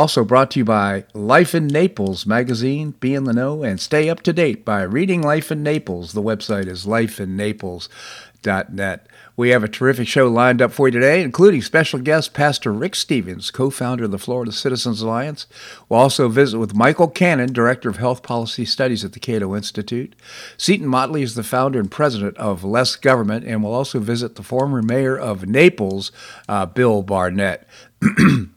[0.00, 2.92] Also brought to you by Life in Naples magazine.
[3.00, 6.14] Be in the know and stay up to date by reading Life in Naples.
[6.14, 9.06] The website is lifeinnaples.net.
[9.36, 12.94] We have a terrific show lined up for you today, including special guest Pastor Rick
[12.94, 15.46] Stevens, co founder of the Florida Citizens Alliance.
[15.90, 20.16] We'll also visit with Michael Cannon, Director of Health Policy Studies at the Cato Institute.
[20.56, 24.42] Seton Motley is the founder and president of Less Government, and we'll also visit the
[24.42, 26.10] former mayor of Naples,
[26.48, 27.68] uh, Bill Barnett.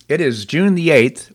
[0.08, 1.33] it is June the 8th,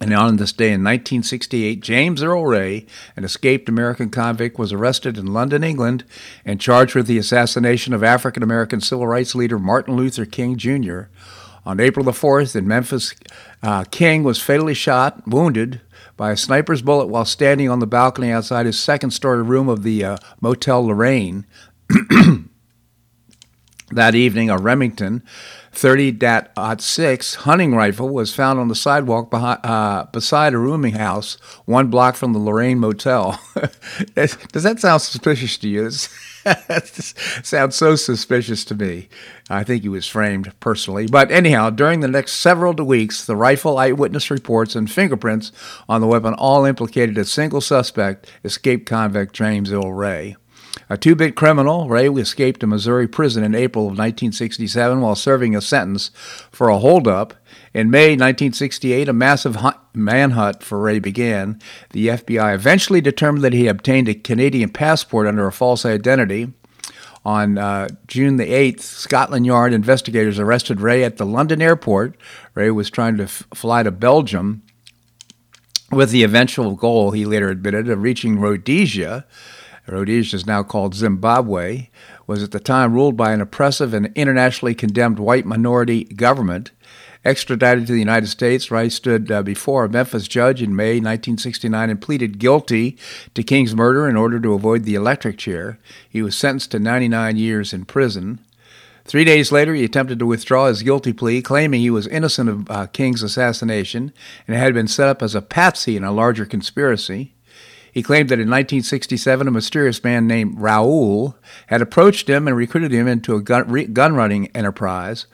[0.00, 2.84] and on this day in 1968, James Earl Ray,
[3.16, 6.04] an escaped American convict, was arrested in London, England,
[6.44, 11.04] and charged with the assassination of African American civil rights leader Martin Luther King Jr.
[11.64, 13.14] On April the 4th in Memphis,
[13.62, 15.80] uh, King was fatally shot, wounded,
[16.16, 19.82] by a sniper's bullet while standing on the balcony outside his second story room of
[19.82, 21.46] the uh, Motel Lorraine.
[23.90, 25.22] that evening, a Remington
[25.76, 31.34] 30.06 hunting rifle was found on the sidewalk behind, uh, beside a rooming house
[31.66, 33.38] one block from the Lorraine Motel.
[34.14, 35.90] Does that sound suspicious to you?
[36.44, 36.86] That
[37.44, 39.10] sounds so suspicious to me.
[39.50, 41.08] I think he was framed personally.
[41.08, 45.52] But anyhow, during the next several weeks, the rifle eyewitness reports and fingerprints
[45.90, 50.36] on the weapon all implicated a single suspect, escaped convict James Earl Ray.
[50.88, 55.56] A two bit criminal, Ray escaped a Missouri prison in April of 1967 while serving
[55.56, 56.10] a sentence
[56.50, 57.34] for a holdup.
[57.74, 59.58] In May 1968, a massive
[59.92, 61.60] manhunt for Ray began.
[61.90, 66.52] The FBI eventually determined that he obtained a Canadian passport under a false identity.
[67.24, 72.16] On uh, June the 8th, Scotland Yard investigators arrested Ray at the London airport.
[72.54, 74.62] Ray was trying to f- fly to Belgium
[75.90, 79.26] with the eventual goal, he later admitted, of reaching Rhodesia.
[79.86, 81.88] Rhodesia is now called Zimbabwe,
[82.26, 86.72] was at the time ruled by an oppressive and internationally condemned white minority government.
[87.24, 91.90] Extradited to the United States, Rice stood uh, before a Memphis judge in May 1969
[91.90, 92.96] and pleaded guilty
[93.34, 95.78] to King's murder in order to avoid the electric chair.
[96.08, 98.40] He was sentenced to 99 years in prison.
[99.04, 102.70] Three days later, he attempted to withdraw his guilty plea, claiming he was innocent of
[102.70, 104.12] uh, King's assassination
[104.48, 107.35] and had been set up as a patsy in a larger conspiracy.
[107.96, 111.34] He claimed that in 1967, a mysterious man named Raoul
[111.68, 115.26] had approached him and recruited him into a gun, re, gun running enterprise.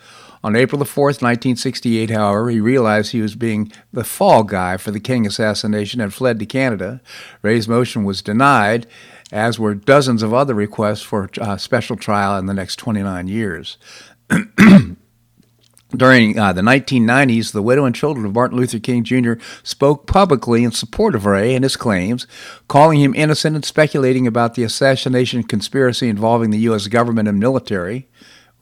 [0.45, 4.93] On April the 4th, 1968, however, he realized he was being the fall guy for
[4.93, 7.01] the King assassination and fled to Canada.
[7.43, 8.87] Ray's motion was denied,
[9.33, 13.77] as were dozens of other requests for a special trial in the next 29 years.
[15.95, 19.35] During uh, the 1990s, the widow and children of Martin Luther King Jr.
[19.63, 22.27] spoke publicly in support of Ray and his claims,
[22.67, 26.87] calling him innocent and speculating about the assassination conspiracy involving the U.S.
[26.87, 28.09] government and military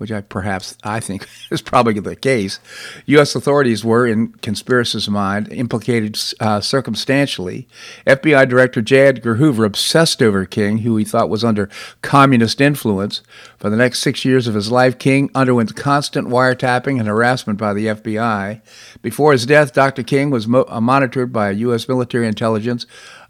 [0.01, 2.59] which I perhaps I think is probably the case,
[3.05, 3.35] U.S.
[3.35, 7.69] authorities were, in conspiracy's mind, implicated uh, circumstantially.
[8.07, 9.09] FBI Director J.
[9.09, 11.69] Edgar Hoover obsessed over King, who he thought was under
[12.01, 13.21] communist influence.
[13.59, 17.75] For the next six years of his life, King underwent constant wiretapping and harassment by
[17.75, 18.63] the FBI.
[19.03, 20.03] Before his death, Dr.
[20.03, 21.87] King was mo- uh, monitored by U.S.
[21.87, 22.87] military intelligence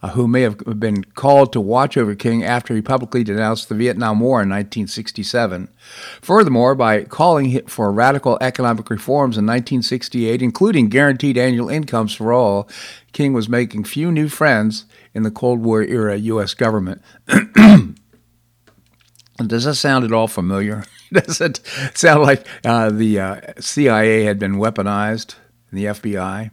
[0.09, 4.21] who may have been called to watch over King after he publicly denounced the Vietnam
[4.21, 5.69] War in 1967.
[6.22, 12.66] Furthermore, by calling for radical economic reforms in 1968, including guaranteed annual incomes for all,
[13.12, 16.55] King was making few new friends in the Cold War era U.S.
[16.55, 17.03] government.
[19.37, 20.84] Does that sound at all familiar?
[21.12, 21.61] Does it
[21.94, 25.35] sound like uh, the uh, CIA had been weaponized,
[25.73, 26.52] the FBI?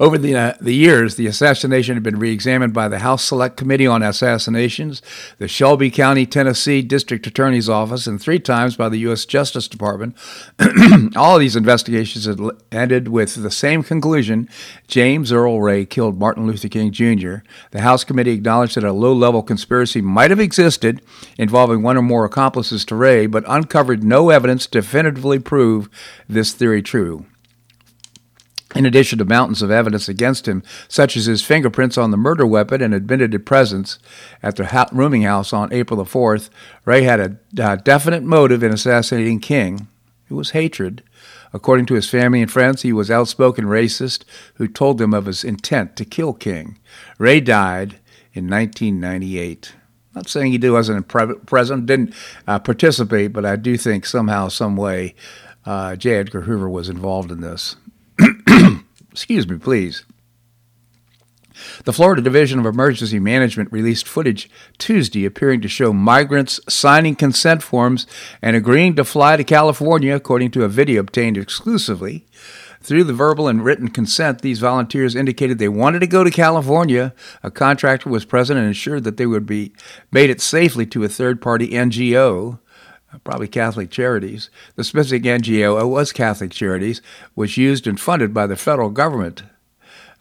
[0.00, 3.86] Over the, uh, the years, the assassination had been reexamined by the House Select Committee
[3.86, 5.00] on Assassinations,
[5.38, 9.24] the Shelby County, Tennessee District Attorney's Office, and three times by the U.S.
[9.24, 10.16] Justice Department.
[11.16, 12.40] All of these investigations had
[12.72, 14.48] ended with the same conclusion
[14.88, 17.36] James Earl Ray killed Martin Luther King Jr.
[17.70, 21.02] The House Committee acknowledged that a low level conspiracy might have existed
[21.38, 25.88] involving one or more accomplices to Ray, but uncovered no evidence to definitively prove
[26.28, 27.26] this theory true.
[28.74, 32.44] In addition to mountains of evidence against him, such as his fingerprints on the murder
[32.44, 34.00] weapon and admitted presence
[34.42, 36.50] at the rooming house on April the 4th,
[36.84, 39.86] Ray had a definite motive in assassinating King.
[40.28, 41.04] It was hatred.
[41.52, 44.24] According to his family and friends, he was outspoken racist
[44.54, 46.78] who told them of his intent to kill King.
[47.16, 48.00] Ray died
[48.32, 49.72] in 1998.
[50.16, 52.14] Not saying he wasn't present, didn't
[52.48, 55.14] uh, participate, but I do think somehow, some way,
[55.64, 56.16] uh, J.
[56.16, 57.76] Edgar Hoover was involved in this.
[59.14, 60.04] Excuse me, please.
[61.84, 67.62] The Florida Division of Emergency Management released footage Tuesday appearing to show migrants signing consent
[67.62, 68.08] forms
[68.42, 72.26] and agreeing to fly to California, according to a video obtained exclusively.
[72.80, 77.14] Through the verbal and written consent, these volunteers indicated they wanted to go to California.
[77.44, 79.72] A contractor was present and ensured that they would be
[80.10, 82.58] made it safely to a third party NGO
[83.22, 84.50] probably Catholic Charities.
[84.76, 87.00] The specific NGO was Catholic Charities,
[87.36, 89.44] was used and funded by the federal government.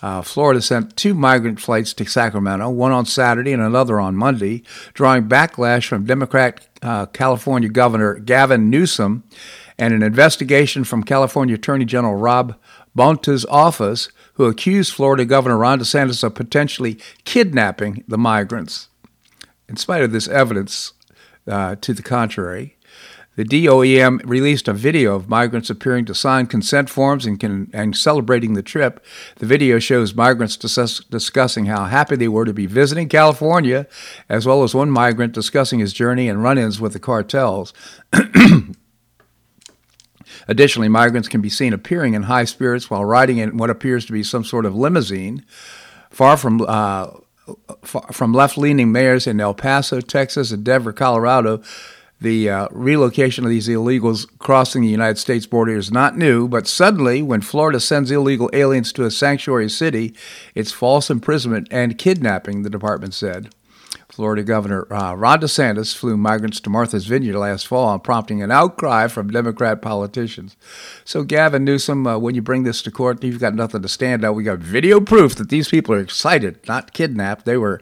[0.02, 4.62] Uh, Florida sent two migrant flights to Sacramento, one on Saturday and another on Monday,
[4.94, 9.24] drawing backlash from Democrat uh, California Governor Gavin Newsom
[9.78, 12.56] and an investigation from California Attorney General Rob
[12.94, 18.90] Bonta's office, who accused Florida Governor Ron DeSantis of potentially kidnapping the migrants.
[19.70, 20.94] In spite of this evidence
[21.48, 22.78] uh, to the contrary,
[23.36, 27.98] the DOEM released a video of migrants appearing to sign consent forms and, can, and
[27.98, 29.04] celebrating the trip.
[29.38, 33.88] The video shows migrants discuss, discussing how happy they were to be visiting California,
[34.30, 37.74] as well as one migrant discussing his journey and run ins with the cartels.
[40.48, 44.12] Additionally, migrants can be seen appearing in high spirits while riding in what appears to
[44.12, 45.44] be some sort of limousine.
[46.10, 47.08] Far from uh,
[47.84, 51.62] from left-leaning mayors in El Paso, Texas, and Denver, Colorado,
[52.24, 56.68] the uh, relocation of these illegals crossing the United States border is not new, but
[56.68, 60.16] suddenly, when Florida sends illegal aliens to a sanctuary city,
[60.56, 63.54] it's false imprisonment and kidnapping, the department said.
[64.08, 69.08] Florida Governor uh, Ron DeSantis flew migrants to Martha's Vineyard last fall, prompting an outcry
[69.08, 70.56] from Democrat politicians.
[71.04, 74.24] So, Gavin Newsom, uh, when you bring this to court, you've got nothing to stand
[74.24, 74.36] out.
[74.36, 77.46] We got video proof that these people are excited, not kidnapped.
[77.46, 77.82] They were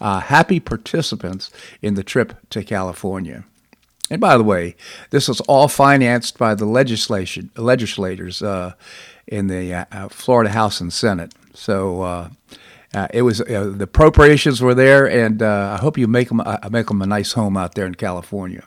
[0.00, 1.50] uh, happy participants
[1.82, 3.44] in the trip to California.
[4.10, 4.76] And by the way,
[5.10, 8.74] this was all financed by the legislation legislators uh,
[9.26, 11.32] in the uh, uh Florida House and Senate.
[11.54, 12.28] So uh,
[12.92, 17.00] uh it was the appropriations were there, and I hope you make them make them
[17.02, 18.64] a nice home out there in California.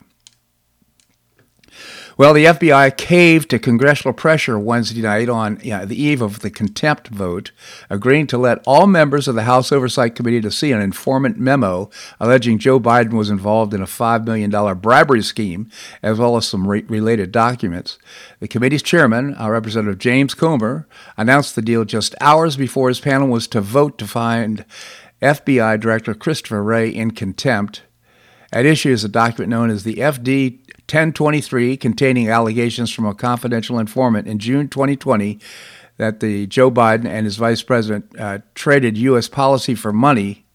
[2.16, 6.40] Well, the FBI caved to congressional pressure Wednesday night on you know, the eve of
[6.40, 7.52] the contempt vote,
[7.88, 11.90] agreeing to let all members of the House Oversight Committee to see an informant memo
[12.18, 15.70] alleging Joe Biden was involved in a $5 million bribery scheme,
[16.02, 17.98] as well as some re- related documents.
[18.40, 23.28] The committee's chairman, uh, Representative James Comer, announced the deal just hours before his panel
[23.28, 24.64] was to vote to find
[25.22, 27.82] FBI Director Christopher Wray in contempt.
[28.52, 30.58] At issue is a document known as the FD
[30.88, 35.38] 1023 containing allegations from a confidential informant in June 2020
[35.98, 39.28] that the Joe Biden and his vice president uh, traded U.S.
[39.28, 40.46] policy for money,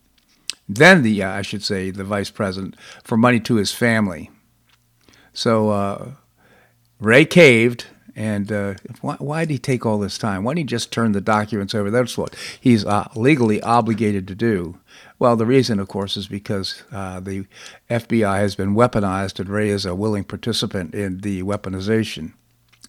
[0.68, 4.32] then the, uh, I should say, the vice president, for money to his family.
[5.34, 6.12] So uh,
[7.00, 10.44] Wray caved, and uh, why, why, did he take all this time?
[10.44, 11.92] Why didn't he just turn the documents over?
[11.92, 14.80] That's what he's uh, legally obligated to do.
[15.20, 17.46] Well, the reason, of course, is because uh, the
[17.90, 22.34] FBI has been weaponized, and Ray is a willing participant in the weaponization,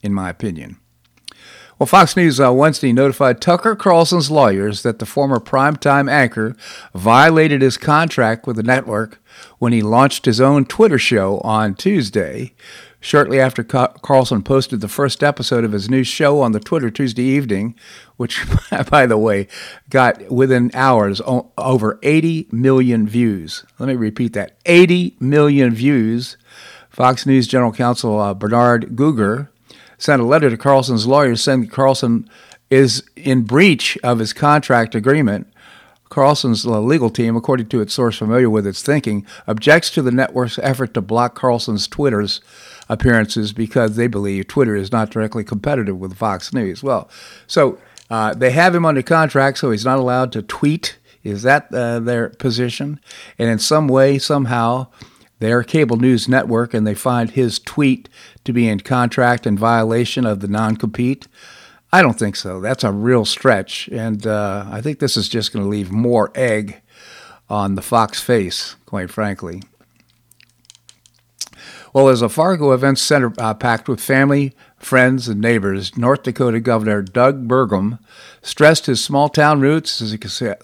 [0.03, 0.79] in my opinion.
[1.79, 6.55] Well, Fox News uh, Wednesday notified Tucker Carlson's lawyers that the former primetime anchor
[6.95, 9.21] violated his contract with the network
[9.59, 12.55] when he launched his own Twitter show on Tuesday,
[13.05, 17.23] shortly after Carlson posted the first episode of his new show on the Twitter Tuesday
[17.23, 17.75] evening,
[18.17, 18.43] which,
[18.91, 19.47] by the way,
[19.91, 23.65] got within hours over 80 million views.
[23.79, 26.39] Let me repeat that 80 million views.
[26.89, 29.49] Fox News General Counsel uh, Bernard Gugar
[29.99, 32.29] sent a letter to Carlson's lawyers saying Carlson
[32.71, 35.47] is in breach of his contract agreement.
[36.09, 40.59] Carlson's legal team, according to its source familiar with its thinking, objects to the network's
[40.61, 42.41] effort to block Carlson's Twitter's
[42.89, 46.83] appearances because they believe Twitter is not directly competitive with Fox News.
[46.83, 47.09] Well,
[47.47, 47.79] so
[48.11, 50.99] uh, they have him under contract, so he's not allowed to tweet.
[51.23, 53.01] Is that uh, their position?
[53.39, 54.89] And in some way, somehow,
[55.39, 58.09] they're cable news network and they find his tweet
[58.45, 61.27] to be in contract in violation of the non compete.
[61.93, 62.61] I don't think so.
[62.61, 63.89] That's a real stretch.
[63.89, 66.81] And uh, I think this is just going to leave more egg
[67.49, 69.63] on the Fox face, quite frankly.
[71.95, 76.59] Well, as a Fargo Events Center uh, packed with family, friends, and neighbors, North Dakota
[76.59, 78.01] Governor Doug Burgum
[78.43, 80.11] stressed his small town roots, his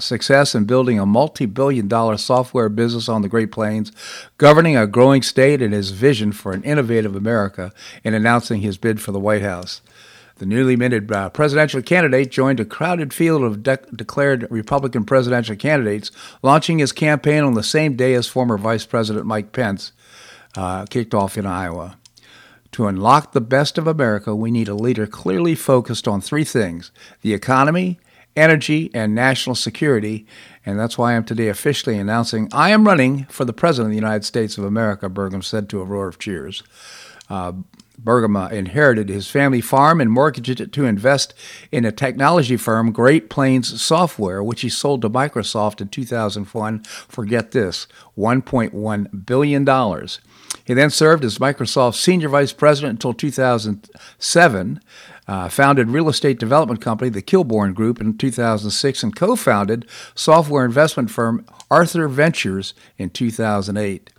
[0.01, 3.93] success in building a multi billion dollar software business on the Great Plains,
[4.39, 7.73] governing a growing state, and his vision for an innovative America
[8.03, 9.83] in announcing his bid for the White House.
[10.39, 15.55] The newly minted uh, presidential candidate joined a crowded field of de- declared Republican presidential
[15.55, 16.11] candidates,
[16.43, 19.93] launching his campaign on the same day as former Vice President Mike Pence
[20.57, 21.97] uh, kicked off in Iowa.
[22.73, 26.93] To unlock the best of America, we need a leader clearly focused on three things
[27.23, 27.99] the economy,
[28.37, 30.27] energy, and national security.
[30.65, 33.97] And that's why I'm today officially announcing I am running for the President of the
[33.97, 36.63] United States of America, Burgum said to a roar of cheers.
[37.29, 37.53] Uh,
[38.03, 41.35] Burgum inherited his family farm and mortgaged it to invest
[41.71, 47.25] in a technology firm, Great Plains Software, which he sold to Microsoft in 2001 for,
[47.25, 49.65] get this, $1.1 billion.
[50.65, 54.81] He then served as Microsoft's senior vice president until 2007,
[55.27, 60.65] uh, founded real estate development company, the Kilbourne Group, in 2006, and co founded software
[60.65, 64.11] investment firm Arthur Ventures in 2008.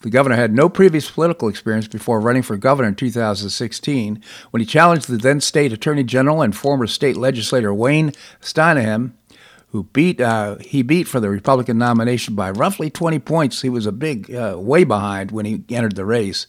[0.00, 4.66] The governor had no previous political experience before running for governor in 2016 when he
[4.66, 9.12] challenged the then state attorney general and former state legislator Wayne Stenehjem,
[9.70, 13.62] who beat uh, he beat for the Republican nomination by roughly 20 points.
[13.62, 16.46] He was a big uh, way behind when he entered the race.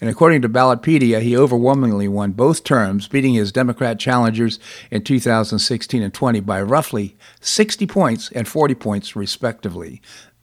[0.00, 4.58] And according to Ballotpedia, he overwhelmingly won both terms, beating his Democrat challengers
[4.90, 10.02] in 2016 and 20 by roughly 60 points and 40 points, respectively.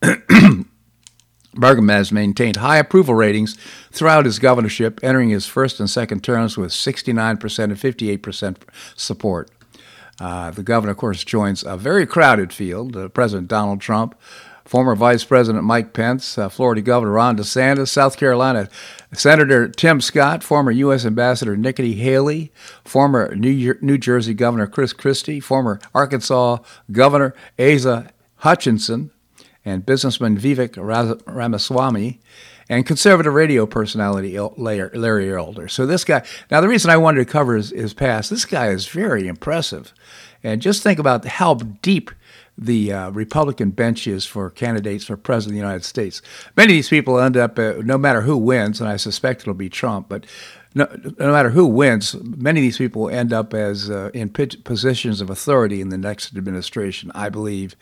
[1.54, 3.58] Burgum has maintained high approval ratings
[3.90, 8.56] throughout his governorship, entering his first and second terms with 69% and 58%
[8.96, 9.50] support.
[10.20, 14.14] Uh, the governor, of course, joins a very crowded field uh, President Donald Trump,
[14.66, 18.68] former Vice President Mike Pence, uh, Florida Governor Ron DeSantis, South Carolina
[19.14, 21.06] Senator Tim Scott, former U.S.
[21.06, 22.52] Ambassador Nikki Haley,
[22.84, 26.58] former New, New Jersey Governor Chris Christie, former Arkansas
[26.92, 29.10] Governor Asa Hutchinson,
[29.64, 30.76] and businessman Vivek
[31.26, 32.20] Ramaswamy,
[32.70, 35.68] and conservative radio personality Larry Elder.
[35.68, 38.68] So this guy, now the reason I wanted to cover his, his past, this guy
[38.68, 39.92] is very impressive.
[40.42, 42.12] And just think about how deep
[42.56, 46.22] the uh, Republican bench is for candidates for president of the United States.
[46.56, 49.54] Many of these people end up, uh, no matter who wins, and I suspect it'll
[49.54, 50.24] be Trump, but
[50.72, 50.86] no,
[51.18, 55.28] no matter who wins, many of these people end up as uh, in positions of
[55.28, 57.74] authority in the next administration, I believe.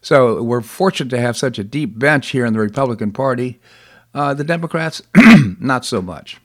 [0.00, 3.60] So we're fortunate to have such a deep bench here in the Republican Party.
[4.14, 5.02] Uh, the Democrats,
[5.58, 6.38] not so much.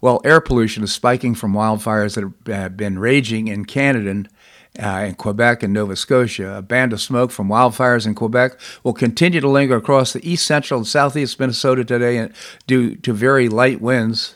[0.00, 4.24] Well, air pollution is spiking from wildfires that have been raging in Canada
[4.82, 6.56] uh, in Quebec and Nova Scotia.
[6.56, 10.44] A band of smoke from wildfires in Quebec will continue to linger across the east
[10.44, 12.28] central and southeast Minnesota today
[12.66, 14.34] due to very light winds.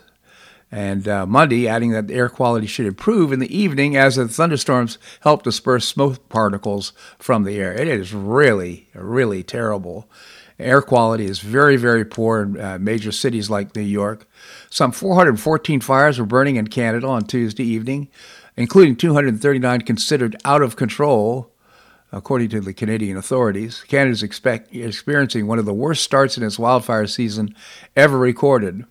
[0.70, 4.28] And uh, Monday, adding that the air quality should improve in the evening as the
[4.28, 7.72] thunderstorms help disperse smoke particles from the air.
[7.72, 10.08] It is really, really terrible.
[10.58, 14.26] Air quality is very, very poor in uh, major cities like New York.
[14.70, 18.08] Some 414 fires were burning in Canada on Tuesday evening
[18.56, 21.50] including 239 considered out of control,
[22.10, 23.84] according to the Canadian authorities.
[23.86, 27.54] Canada is experiencing one of the worst starts in its wildfire season
[27.94, 28.84] ever recorded.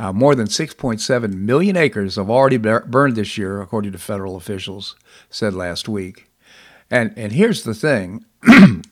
[0.00, 4.94] Uh, more than 6.7 million acres have already burned this year, according to federal officials,
[5.28, 6.30] said last week.
[6.90, 8.24] And, and here's the thing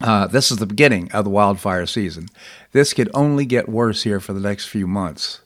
[0.00, 2.28] uh, this is the beginning of the wildfire season.
[2.72, 5.40] This could only get worse here for the next few months.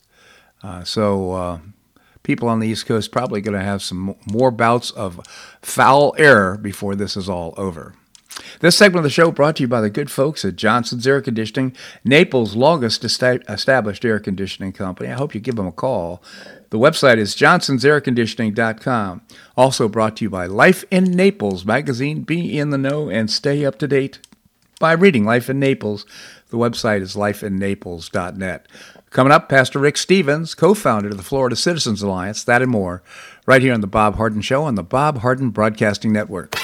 [0.62, 1.58] Uh, so uh,
[2.22, 5.20] people on the East Coast probably going to have some more bouts of
[5.60, 7.94] foul air before this is all over.
[8.60, 11.20] This segment of the show brought to you by the good folks at Johnson's Air
[11.20, 15.10] Conditioning, Naples' longest established air conditioning company.
[15.10, 16.20] I hope you give them a call.
[16.70, 19.22] The website is johnsonsairconditioning.com.
[19.56, 22.22] Also brought to you by Life in Naples magazine.
[22.22, 24.18] Be in the know and stay up to date
[24.84, 26.04] by reading Life in Naples.
[26.50, 28.66] The website is lifeinnaples.net.
[29.08, 33.02] Coming up, Pastor Rick Stevens, co founder of the Florida Citizens Alliance, that and more,
[33.46, 36.54] right here on The Bob Harden Show on the Bob Harden Broadcasting Network.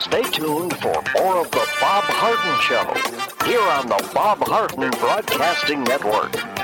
[0.00, 5.84] Stay tuned for more of The Bob Harden Show here on the Bob Harden Broadcasting
[5.84, 6.63] Network.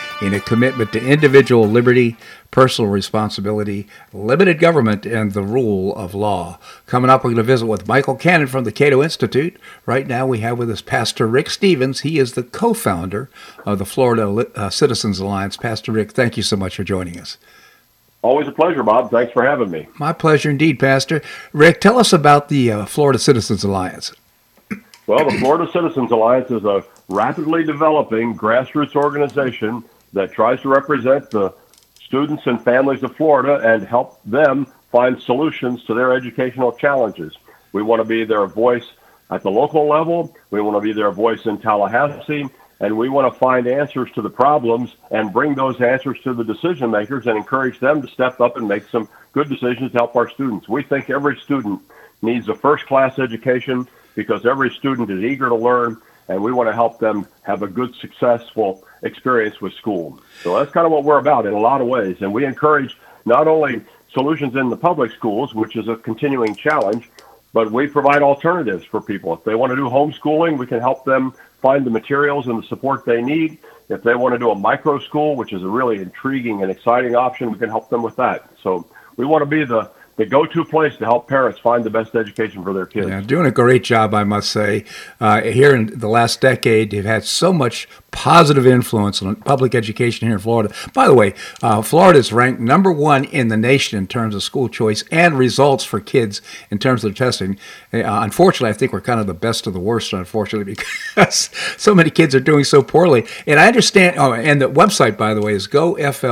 [0.21, 2.15] in a commitment to individual liberty,
[2.51, 6.59] personal responsibility, limited government, and the rule of law.
[6.85, 9.57] Coming up, we're going to visit with Michael Cannon from the Cato Institute.
[9.85, 12.01] Right now, we have with us Pastor Rick Stevens.
[12.01, 13.29] He is the co founder
[13.65, 15.57] of the Florida uh, Citizens Alliance.
[15.57, 17.37] Pastor Rick, thank you so much for joining us.
[18.21, 19.09] Always a pleasure, Bob.
[19.09, 19.87] Thanks for having me.
[19.95, 21.23] My pleasure indeed, Pastor.
[21.53, 24.13] Rick, tell us about the uh, Florida Citizens Alliance.
[25.07, 31.29] Well, the Florida Citizens Alliance is a rapidly developing grassroots organization that tries to represent
[31.31, 31.53] the
[32.05, 37.33] students and families of Florida and help them find solutions to their educational challenges.
[37.71, 38.85] We want to be their voice
[39.29, 40.35] at the local level.
[40.49, 42.49] We want to be their voice in Tallahassee.
[42.81, 46.43] And we want to find answers to the problems and bring those answers to the
[46.43, 50.15] decision makers and encourage them to step up and make some good decisions to help
[50.15, 50.67] our students.
[50.67, 51.81] We think every student
[52.21, 56.69] needs a first class education because every student is eager to learn and we want
[56.69, 60.19] to help them have a good, successful experience with school.
[60.43, 62.17] So that's kind of what we're about in a lot of ways.
[62.21, 63.81] And we encourage not only
[64.13, 67.09] solutions in the public schools, which is a continuing challenge,
[67.53, 69.33] but we provide alternatives for people.
[69.33, 72.67] If they want to do homeschooling, we can help them find the materials and the
[72.67, 73.59] support they need.
[73.89, 77.15] If they want to do a micro school, which is a really intriguing and exciting
[77.15, 78.49] option, we can help them with that.
[78.63, 78.87] So
[79.17, 82.63] we want to be the the go-to place to help parents find the best education
[82.63, 83.07] for their kids.
[83.07, 84.85] Yeah, doing a great job, I must say.
[85.19, 90.27] Uh, here in the last decade, they've had so much positive influence on public education
[90.27, 90.73] here in Florida.
[90.93, 94.43] By the way, uh, Florida is ranked number one in the nation in terms of
[94.43, 97.57] school choice and results for kids in terms of testing.
[97.93, 100.75] Uh, unfortunately, I think we're kind of the best of the worst, unfortunately,
[101.15, 103.25] because so many kids are doing so poorly.
[103.47, 106.23] And I understand, oh, and the website, by the way, is goflca.com.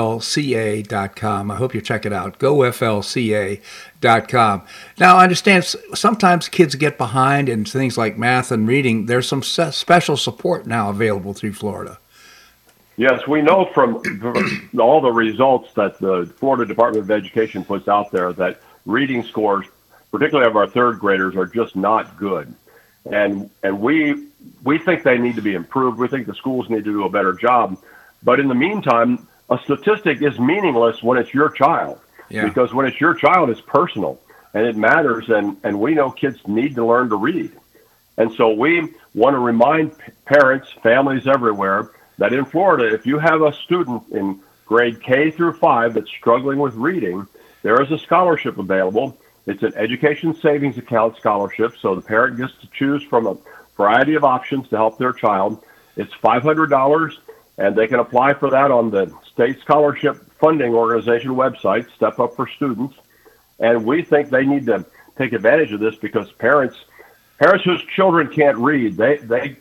[1.51, 3.59] I hope you check it out, goflca.com
[4.01, 4.63] com.
[4.97, 9.05] Now, I understand sometimes kids get behind in things like math and reading.
[9.05, 11.99] There's some special support now available through Florida.
[12.97, 14.01] Yes, we know from
[14.77, 19.65] all the results that the Florida Department of Education puts out there that reading scores,
[20.11, 22.53] particularly of our third graders, are just not good.
[23.05, 24.27] And and we
[24.63, 25.97] we think they need to be improved.
[25.97, 27.81] We think the schools need to do a better job.
[28.21, 31.99] But in the meantime, a statistic is meaningless when it's your child.
[32.29, 32.45] Yeah.
[32.45, 34.19] Because when it's your child, it's personal
[34.53, 35.29] and it matters.
[35.29, 37.51] And, and we know kids need to learn to read.
[38.17, 39.93] And so we want to remind
[40.25, 45.53] parents, families everywhere, that in Florida, if you have a student in grade K through
[45.53, 47.27] five that's struggling with reading,
[47.63, 49.17] there is a scholarship available.
[49.45, 53.37] It's an education savings account scholarship, so the parent gets to choose from a
[53.77, 55.63] variety of options to help their child.
[55.95, 57.17] It's $500
[57.57, 62.35] And they can apply for that on the state scholarship funding organization website, Step Up
[62.35, 62.95] for Students.
[63.59, 64.85] And we think they need to
[65.17, 66.77] take advantage of this because parents
[67.39, 69.57] parents whose children can't read, they they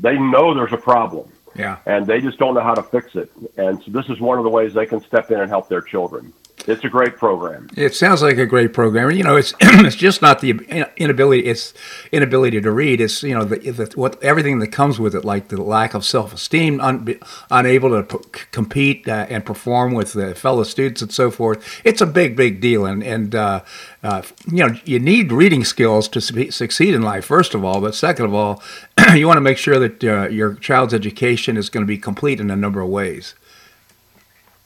[0.00, 1.30] they know there's a problem.
[1.54, 1.78] Yeah.
[1.86, 3.32] And they just don't know how to fix it.
[3.56, 5.80] And so this is one of the ways they can step in and help their
[5.80, 6.32] children.
[6.68, 7.70] It's a great program.
[7.76, 9.10] It sounds like a great program.
[9.12, 10.50] You know, it's it's just not the
[10.98, 11.46] inability.
[11.46, 11.72] It's
[12.12, 13.00] inability to read.
[13.00, 16.04] It's you know the, the what everything that comes with it, like the lack of
[16.04, 17.18] self esteem, un,
[17.50, 21.80] unable to p- compete uh, and perform with fellow students and so forth.
[21.84, 23.62] It's a big, big deal, and and uh,
[24.02, 27.24] uh, you know you need reading skills to succeed in life.
[27.24, 28.62] First of all, but second of all,
[29.14, 32.40] you want to make sure that uh, your child's education is going to be complete
[32.40, 33.34] in a number of ways.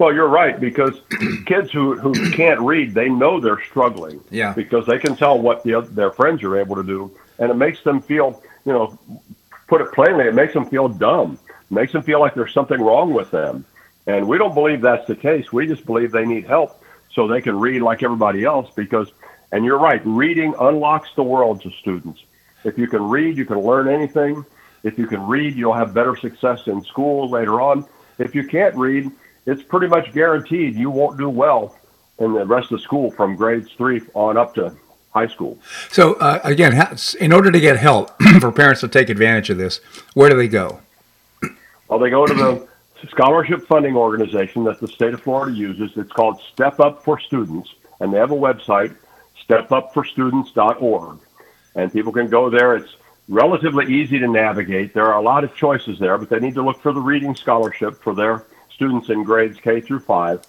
[0.02, 1.00] Well, you're right because
[1.46, 4.20] kids who, who can't read, they know they're struggling.
[4.32, 4.52] Yeah.
[4.52, 7.84] Because they can tell what the, their friends are able to do, and it makes
[7.84, 8.98] them feel, you know,
[9.68, 11.38] put it plainly, it makes them feel dumb.
[11.48, 13.64] It makes them feel like there's something wrong with them,
[14.08, 15.52] and we don't believe that's the case.
[15.52, 18.74] We just believe they need help so they can read like everybody else.
[18.74, 19.12] Because,
[19.52, 22.24] and you're right, reading unlocks the world to students.
[22.64, 24.44] If you can read, you can learn anything.
[24.82, 27.86] If you can read, you'll have better success in school later on.
[28.18, 29.12] If you can't read,
[29.46, 31.76] it's pretty much guaranteed you won't do well
[32.18, 34.74] in the rest of school from grades three on up to
[35.12, 35.58] high school.
[35.90, 39.80] So uh, again, in order to get help for parents to take advantage of this,
[40.14, 40.80] where do they go?
[41.88, 42.68] Well, they go to the
[43.08, 45.90] scholarship funding organization that the state of Florida uses.
[45.96, 47.68] It's called Step Up for Students,
[48.00, 48.96] and they have a website,
[49.46, 51.18] stepupforstudents.org,
[51.74, 52.76] and people can go there.
[52.76, 52.94] It's
[53.28, 54.94] relatively easy to navigate.
[54.94, 57.34] There are a lot of choices there, but they need to look for the reading
[57.34, 60.42] scholarship for their students in grades K through five,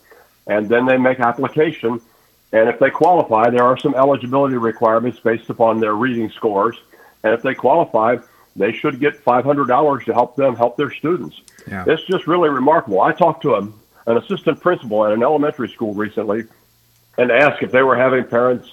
[0.48, 2.02] and then they make application.
[2.52, 6.78] And if they qualify, there are some eligibility requirements based upon their reading scores.
[7.24, 8.18] And if they qualify,
[8.56, 11.42] they should get $500 to help them help their students.
[11.68, 11.86] Yeah.
[11.88, 13.02] It's just really remarkable.
[13.02, 13.62] I talked to a,
[14.06, 16.44] an assistant principal at an elementary school recently
[17.18, 18.70] and asked if they were having parents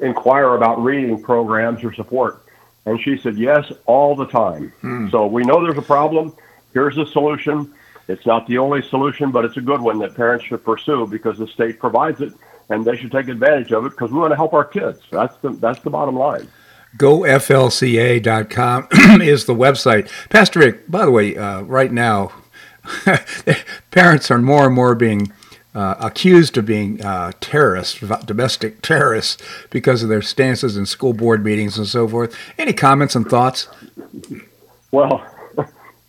[0.00, 2.42] inquire about reading programs or support.
[2.86, 4.72] And she said, yes, all the time.
[4.80, 5.08] Hmm.
[5.10, 6.34] So we know there's a problem.
[6.72, 7.74] Here's a solution.
[8.10, 11.38] It's not the only solution, but it's a good one that parents should pursue because
[11.38, 12.32] the state provides it,
[12.68, 15.00] and they should take advantage of it because we want to help our kids.
[15.10, 16.48] That's the that's the bottom line.
[16.96, 18.88] GoFLCA.com
[19.22, 20.10] is the website.
[20.28, 22.32] Pastor Rick, by the way, uh, right now,
[23.92, 25.32] parents are more and more being
[25.72, 31.44] uh, accused of being uh, terrorists, domestic terrorists, because of their stances in school board
[31.44, 32.36] meetings and so forth.
[32.58, 33.68] Any comments and thoughts?
[34.90, 35.24] Well,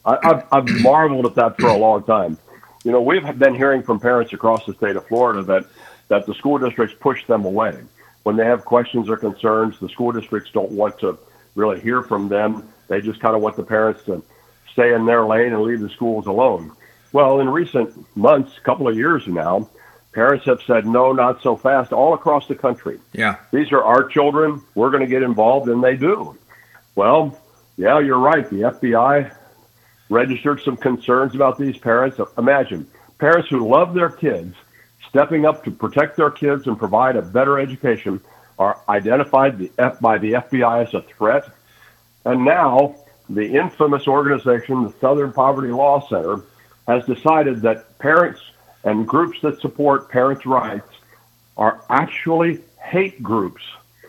[0.05, 2.37] I, I've, I've marveled at that for a long time.
[2.83, 5.65] You know, we've been hearing from parents across the state of Florida that
[6.07, 7.77] that the school districts push them away
[8.23, 9.79] when they have questions or concerns.
[9.79, 11.17] The school districts don't want to
[11.55, 12.67] really hear from them.
[12.89, 14.21] They just kind of want the parents to
[14.73, 16.73] stay in their lane and leave the schools alone.
[17.13, 19.69] Well, in recent months, a couple of years now,
[20.11, 22.99] parents have said no, not so fast, all across the country.
[23.13, 24.61] Yeah, these are our children.
[24.75, 26.37] We're going to get involved, and they do.
[26.95, 27.39] Well,
[27.77, 28.49] yeah, you're right.
[28.49, 29.33] The FBI
[30.11, 32.19] registered some concerns about these parents.
[32.37, 32.85] Imagine
[33.17, 34.53] parents who love their kids
[35.07, 38.21] stepping up to protect their kids and provide a better education
[38.59, 39.57] are identified
[40.01, 41.49] by the FBI as a threat.
[42.25, 42.95] And now
[43.29, 46.43] the infamous organization, the Southern Poverty Law Center,
[46.87, 48.41] has decided that parents
[48.83, 50.89] and groups that support parents' rights
[51.55, 53.61] are actually hate groups.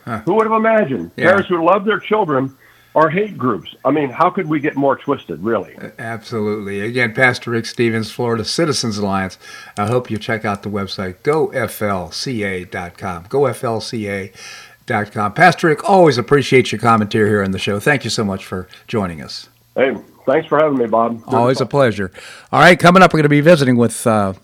[0.04, 0.20] Huh.
[0.24, 1.12] Who would have imagined?
[1.16, 1.26] Yeah.
[1.26, 2.56] Parents who love their children
[2.94, 3.74] are hate groups.
[3.84, 5.76] I mean, how could we get more twisted, really?
[5.98, 6.80] Absolutely.
[6.80, 9.38] Again, Pastor Rick Stevens, Florida Citizens Alliance.
[9.78, 13.24] I hope you check out the website, goflca.com.
[13.24, 15.34] Goflca.com.
[15.34, 17.80] Pastor Rick, always appreciate your commentary here on the show.
[17.80, 19.48] Thank you so much for joining us.
[19.74, 21.22] Hey, thanks for having me, Bob.
[21.26, 22.10] Always a pleasure.
[22.52, 24.06] All right, coming up, we're going to be visiting with.
[24.06, 24.34] Uh,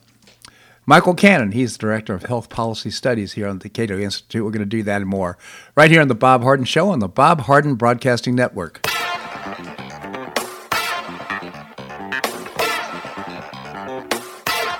[0.88, 4.42] Michael Cannon, he's the Director of Health Policy Studies here on the Cato Institute.
[4.42, 5.36] We're going to do that and more
[5.74, 8.80] right here on The Bob Harden Show on the Bob Harden Broadcasting Network.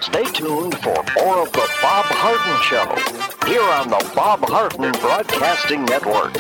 [0.01, 5.85] Stay tuned for more of The Bob Harden Show here on the Bob Harden Broadcasting
[5.85, 6.35] Network.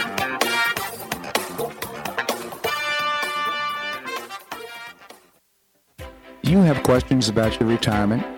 [6.41, 8.38] You have questions about your retirement?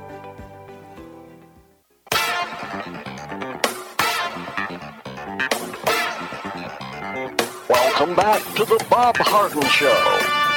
[8.01, 9.93] Welcome back to the Bob Harden Show.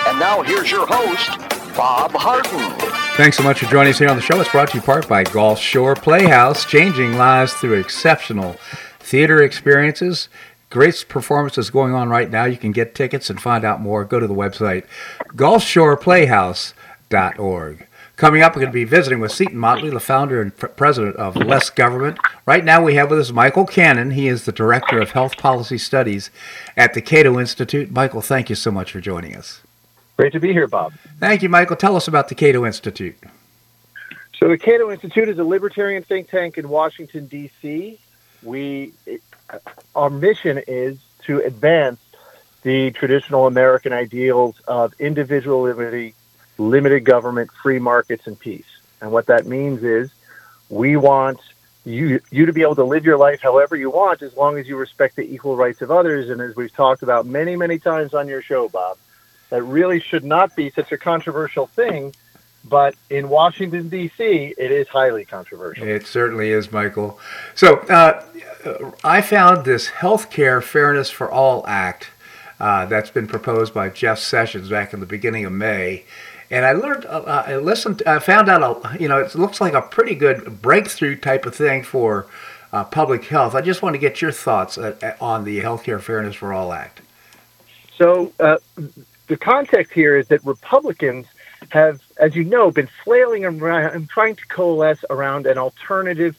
[0.08, 1.28] And now here's your host,
[1.76, 2.72] Bob Harden.
[3.18, 4.40] Thanks so much for joining us here on the show.
[4.40, 8.56] It's brought to you part by Gulf Shore Playhouse, changing lives through exceptional
[8.98, 10.30] theater experiences.
[10.70, 12.46] Great performances going on right now.
[12.46, 14.06] You can get tickets and find out more.
[14.06, 14.86] Go to the website,
[15.34, 17.86] gulfshoreplayhouse.org.
[18.16, 21.16] Coming up, we're going to be visiting with Seton Motley, the founder and pr- president
[21.16, 22.16] of Less Government.
[22.46, 24.12] Right now, we have with us Michael Cannon.
[24.12, 26.30] He is the director of health policy studies
[26.76, 27.90] at the Cato Institute.
[27.90, 29.62] Michael, thank you so much for joining us.
[30.16, 30.92] Great to be here, Bob.
[31.18, 31.74] Thank you, Michael.
[31.74, 33.16] Tell us about the Cato Institute.
[34.38, 37.98] So, the Cato Institute is a libertarian think tank in Washington, D.C.
[38.44, 38.92] We,
[39.50, 39.58] uh,
[39.96, 41.98] our mission is to advance
[42.62, 46.14] the traditional American ideals of individual liberty,
[46.58, 48.64] limited government, free markets, and peace.
[49.00, 50.10] And what that means is
[50.70, 51.40] we want
[51.84, 54.66] you you to be able to live your life however you want as long as
[54.66, 56.30] you respect the equal rights of others.
[56.30, 58.96] And as we've talked about many, many times on your show, Bob,
[59.50, 62.14] that really should not be such a controversial thing.
[62.66, 65.86] But in Washington, D.C., it is highly controversial.
[65.86, 67.18] It certainly is, Michael.
[67.54, 68.24] So uh,
[69.04, 72.08] I found this Healthcare Fairness for All Act
[72.58, 76.04] uh, that's been proposed by Jeff Sessions back in the beginning of May.
[76.50, 79.72] And I learned, uh, I listened, I found out, a, you know, it looks like
[79.72, 82.26] a pretty good breakthrough type of thing for
[82.72, 83.54] uh, public health.
[83.54, 87.00] I just want to get your thoughts uh, on the Healthcare Fairness for All Act.
[87.96, 88.58] So uh,
[89.28, 91.26] the context here is that Republicans
[91.70, 96.36] have, as you know, been flailing around and trying to coalesce around an alternative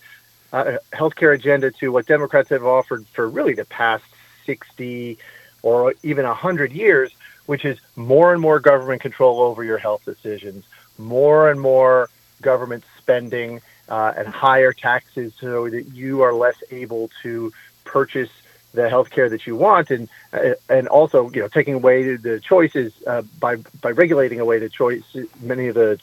[0.53, 4.03] uh, healthcare agenda to what Democrats have offered for really the past
[4.45, 5.17] 60
[5.63, 7.11] or even 100 years,
[7.45, 10.65] which is more and more government control over your health decisions,
[10.97, 12.09] more and more
[12.41, 17.51] government spending, uh, and higher taxes so that you are less able to
[17.83, 18.29] purchase
[18.73, 22.39] the health care that you want, and uh, and also you know taking away the
[22.39, 25.03] choices uh, by by regulating away the choice
[25.41, 25.99] many of the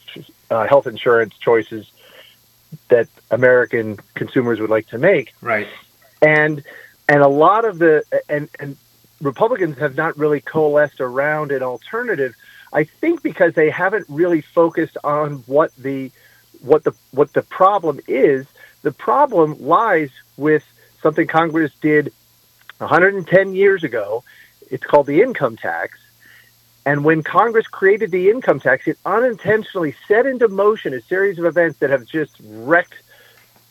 [0.49, 1.91] uh, health insurance choices
[2.89, 5.33] that American consumers would like to make.
[5.41, 5.67] Right.
[6.21, 6.63] And
[7.07, 8.77] and a lot of the and and
[9.23, 12.35] Republicans have not really coalesced around an alternative.
[12.71, 16.11] I think because they haven't really focused on what the
[16.61, 18.45] what the what the problem is.
[18.81, 20.63] The problem lies with
[21.01, 22.11] something Congress did
[22.79, 24.23] 110 years ago.
[24.69, 25.99] It's called the income tax.
[26.85, 31.45] And when Congress created the income tax, it unintentionally set into motion a series of
[31.45, 32.95] events that have just wrecked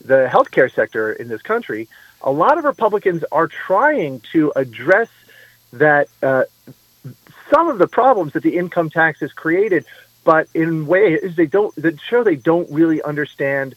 [0.02, 1.88] the healthcare sector in this country.
[2.22, 5.10] A lot of Republicans are trying to address
[5.72, 6.44] that uh,
[7.50, 9.84] some of the problems that the income tax has created,
[10.24, 13.74] but in ways they don't that show they don't really understand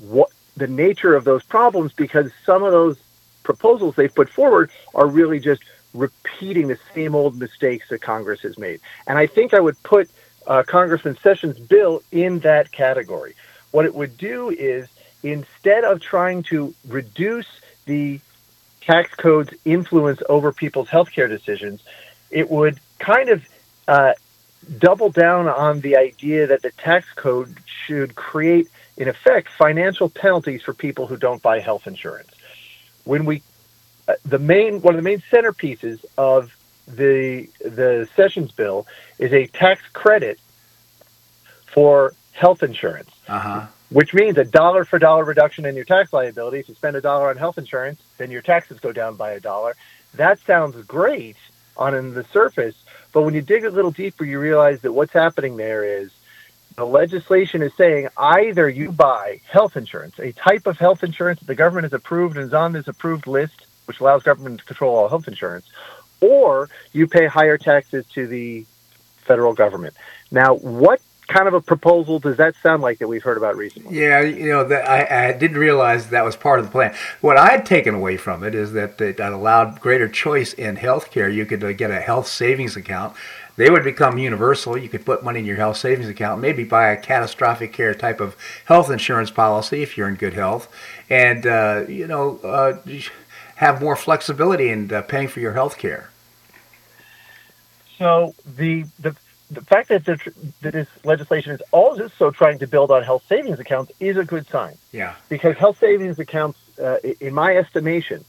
[0.00, 2.98] what the nature of those problems because some of those
[3.42, 5.62] proposals they've put forward are really just
[5.94, 8.80] repeating the same old mistakes that Congress has made.
[9.06, 10.10] And I think I would put
[10.46, 13.34] uh, Congressman Sessions' bill in that category.
[13.70, 14.88] What it would do is
[15.22, 17.48] instead of trying to reduce
[17.86, 18.20] the
[18.88, 21.82] tax code's influence over people's healthcare decisions,
[22.30, 23.46] it would kind of
[23.86, 24.14] uh,
[24.78, 30.62] double down on the idea that the tax code should create, in effect, financial penalties
[30.62, 32.30] for people who don't buy health insurance.
[33.04, 33.42] When we,
[34.08, 38.86] uh, the main one of the main centerpieces of the the Sessions bill
[39.18, 40.40] is a tax credit
[41.66, 43.10] for health insurance.
[43.28, 43.66] Uh huh.
[43.90, 46.58] Which means a dollar for dollar reduction in your tax liability.
[46.58, 49.40] If you spend a dollar on health insurance, then your taxes go down by a
[49.40, 49.76] dollar.
[50.14, 51.36] That sounds great
[51.76, 52.74] on the surface,
[53.12, 56.10] but when you dig a little deeper, you realize that what's happening there is
[56.76, 61.46] the legislation is saying either you buy health insurance, a type of health insurance that
[61.46, 64.96] the government has approved and is on this approved list, which allows government to control
[64.96, 65.66] all health insurance,
[66.20, 68.64] or you pay higher taxes to the
[69.22, 69.94] federal government.
[70.30, 73.96] Now, what kind of a proposal does that sound like that we've heard about recently?
[73.96, 76.94] Yeah, you know, that I, I, didn't realize that was part of the plan.
[77.20, 81.10] What I had taken away from it is that it allowed greater choice in health
[81.10, 81.28] care.
[81.28, 83.14] You could uh, get a health savings account.
[83.56, 84.78] They would become universal.
[84.78, 88.20] You could put money in your health savings account, maybe buy a catastrophic care type
[88.20, 90.72] of health insurance policy if you're in good health,
[91.10, 92.78] and uh, you know, uh,
[93.56, 96.10] have more flexibility in uh, paying for your health care.
[97.98, 99.16] So the the
[99.50, 100.20] the fact that, that
[100.60, 104.76] this legislation is also trying to build on health savings accounts is a good sign.
[104.92, 105.14] Yeah.
[105.28, 108.24] Because health savings accounts, uh, in my estimation,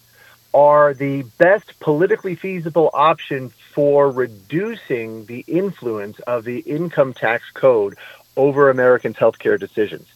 [0.54, 7.96] are the best politically feasible option for reducing the influence of the income tax code
[8.36, 10.08] over Americans' healthcare decisions.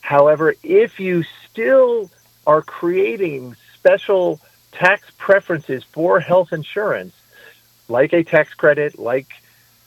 [0.00, 2.10] However, if you still
[2.46, 4.40] are creating special
[4.72, 7.14] tax preferences for health insurance,
[7.88, 9.28] like a tax credit, like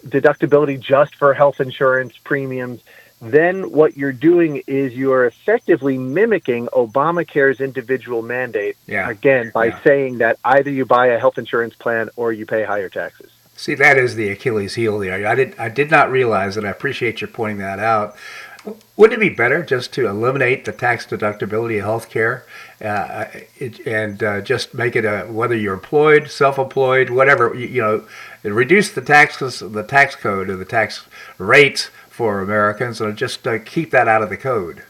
[0.07, 2.81] deductibility just for health insurance premiums,
[3.21, 9.09] then what you're doing is you are effectively mimicking Obamacare's individual mandate, yeah.
[9.09, 9.81] again, by yeah.
[9.81, 13.31] saying that either you buy a health insurance plan or you pay higher taxes.
[13.55, 15.25] See, that is the Achilles heel there.
[15.25, 16.65] I did, I did not realize that.
[16.65, 18.15] I appreciate you pointing that out.
[18.97, 22.45] Wouldn't it be better just to eliminate the tax deductibility of health care
[22.81, 23.25] uh,
[23.85, 28.03] and uh, just make it a, whether you're employed, self-employed, whatever, you, you know,
[28.53, 31.05] reduce the taxes, the tax code or the tax
[31.37, 34.83] rates for Americans and just uh, keep that out of the code?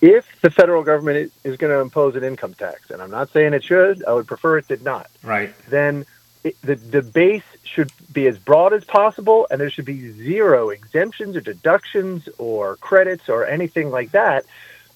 [0.00, 3.54] If the federal government is going to impose an income tax, and I'm not saying
[3.54, 5.10] it should, I would prefer it did not.
[5.22, 5.54] Right.
[5.68, 6.04] Then
[6.42, 10.68] it, the the base should be as broad as possible, and there should be zero
[10.68, 14.44] exemptions or deductions or credits or anything like that.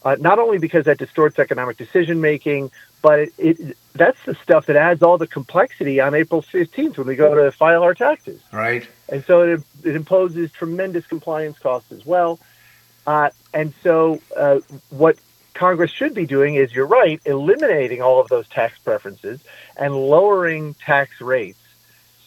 [0.05, 2.71] Uh, not only because that distorts economic decision making,
[3.03, 7.07] but it, it, that's the stuff that adds all the complexity on April 15th when
[7.07, 8.41] we go to file our taxes.
[8.53, 8.87] Right.
[9.09, 12.39] And so it, it imposes tremendous compliance costs as well.
[13.07, 15.19] Uh, and so uh, what
[15.55, 19.41] Congress should be doing is, you're right, eliminating all of those tax preferences
[19.77, 21.59] and lowering tax rates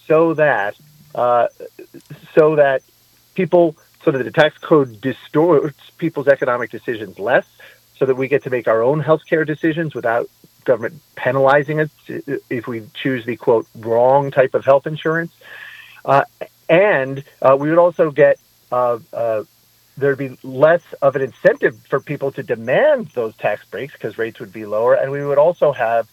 [0.05, 0.75] so that
[1.15, 1.47] uh,
[2.36, 2.81] so that
[3.36, 7.45] people so that the tax code distorts people's economic decisions less,
[7.95, 10.29] so that we get to make our own healthcare decisions without
[10.63, 15.32] government penalizing us if we choose the quote wrong type of health insurance.
[16.04, 16.24] Uh,
[16.69, 18.39] and uh, we would also get
[18.71, 19.43] uh, uh,
[19.97, 24.39] there'd be less of an incentive for people to demand those tax breaks because rates
[24.39, 26.10] would be lower, and we would also have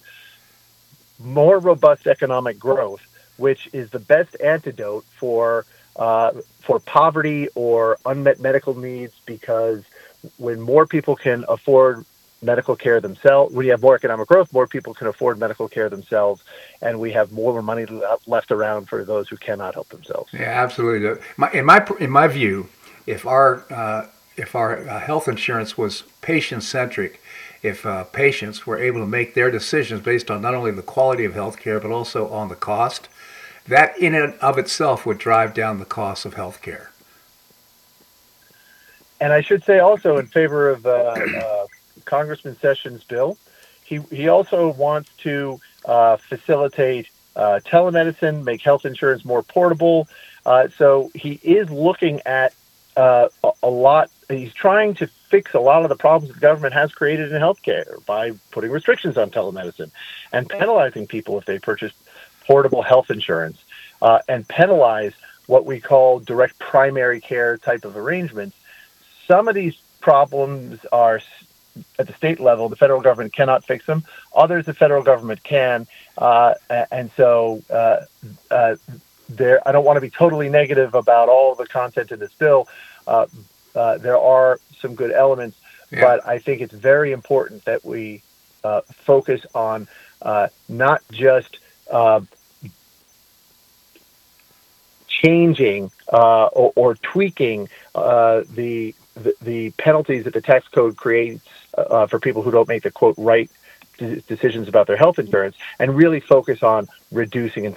[1.18, 3.02] more robust economic growth,
[3.36, 5.64] which is the best antidote for
[5.96, 9.14] uh, for poverty or unmet medical needs.
[9.26, 9.84] Because
[10.36, 12.04] when more people can afford
[12.42, 13.54] medical care themselves.
[13.54, 16.42] When you have more economic growth, more people can afford medical care themselves,
[16.80, 17.86] and we have more money
[18.26, 20.32] left around for those who cannot help themselves.
[20.32, 21.20] Yeah, absolutely.
[21.52, 22.68] in my in my view,
[23.06, 27.20] if our uh, if our uh, health insurance was patient centric,
[27.62, 31.24] if uh, patients were able to make their decisions based on not only the quality
[31.24, 33.08] of health care but also on the cost,
[33.66, 36.92] that in and of itself would drive down the cost of health care.
[39.20, 41.66] And I should say also in favor of uh, uh,
[42.08, 43.38] Congressman Sessions' bill.
[43.84, 50.08] He, he also wants to uh, facilitate uh, telemedicine, make health insurance more portable.
[50.44, 52.54] Uh, so he is looking at
[52.96, 54.10] uh, a, a, lot.
[54.28, 58.04] He's trying to fix a lot of the problems the government has created in healthcare
[58.06, 59.90] by putting restrictions on telemedicine
[60.32, 61.92] and penalizing people if they purchase
[62.46, 63.62] portable health insurance
[64.02, 65.12] uh, and penalize
[65.46, 68.56] what we call direct primary care type of arrangements.
[69.26, 71.20] Some of these problems are
[71.98, 74.04] at the state level, the federal government cannot fix them.
[74.34, 75.86] Others, the federal government can,
[76.16, 76.54] uh,
[76.90, 78.00] and so uh,
[78.50, 78.76] uh,
[79.28, 79.66] there.
[79.66, 82.68] I don't want to be totally negative about all the content in this bill.
[83.06, 83.26] Uh,
[83.74, 85.58] uh, there are some good elements,
[85.90, 86.00] yeah.
[86.00, 88.22] but I think it's very important that we
[88.64, 89.88] uh, focus on
[90.68, 91.58] not just
[95.08, 101.44] changing or, or, tweaking the the, the penalties that the tax code creates
[101.90, 103.50] uh, for people who don't make the quote right
[103.98, 107.76] decisions about their health insurance, and really focus on reducing and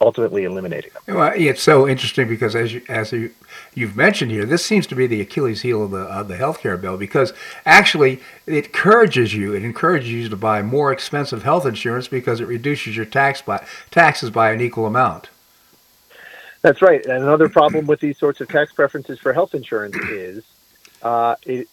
[0.00, 1.16] ultimately eliminating them.
[1.16, 3.30] Well, it's so interesting because as you, as you,
[3.74, 6.80] you've mentioned here, this seems to be the Achilles heel of the of the healthcare
[6.80, 7.32] bill because
[7.64, 12.46] actually it encourages you it encourages you to buy more expensive health insurance because it
[12.46, 15.28] reduces your tax by, taxes by an equal amount.
[16.62, 17.04] That's right.
[17.04, 20.44] And another problem with these sorts of tax preferences for health insurance is
[21.02, 21.68] uh, it,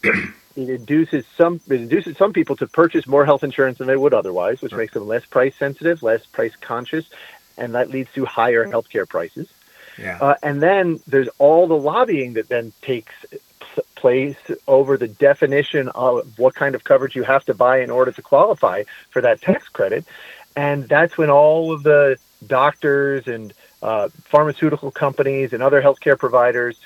[0.58, 4.12] it induces some it induces some people to purchase more health insurance than they would
[4.12, 7.08] otherwise, which makes them less price sensitive, less price conscious,
[7.56, 9.48] and that leads to higher healthcare prices.
[9.96, 10.18] Yeah.
[10.20, 13.14] Uh, and then there's all the lobbying that then takes
[13.94, 14.36] place
[14.66, 18.22] over the definition of what kind of coverage you have to buy in order to
[18.22, 20.04] qualify for that tax credit.
[20.56, 26.78] And that's when all of the doctors and uh, pharmaceutical companies and other healthcare providers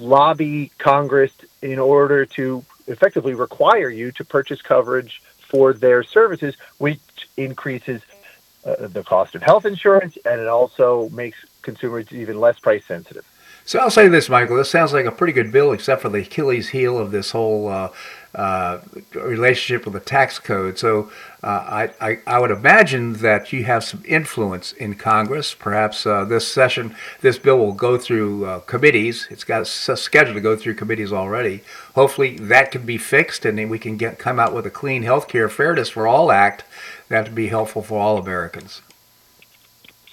[0.00, 1.32] lobby Congress
[1.62, 7.00] in order to effectively require you to purchase coverage for their services, which
[7.36, 8.02] increases
[8.64, 13.24] uh, the cost of health insurance and it also makes consumers even less price sensitive.
[13.64, 14.56] So I'll say this, Michael.
[14.56, 17.66] This sounds like a pretty good bill, except for the Achilles heel of this whole
[17.66, 17.90] uh,
[18.36, 18.80] uh,
[19.14, 20.78] relationship with the tax code.
[20.78, 21.10] So
[21.42, 25.54] uh, I, I, I, would imagine that you have some influence in Congress.
[25.54, 29.26] Perhaps uh, this session, this bill will go through uh, committees.
[29.30, 31.62] It's got a schedule to go through committees already.
[31.94, 35.02] Hopefully that can be fixed, and then we can get come out with a clean
[35.02, 36.64] health care fairness for all act
[37.08, 38.82] that would be helpful for all Americans.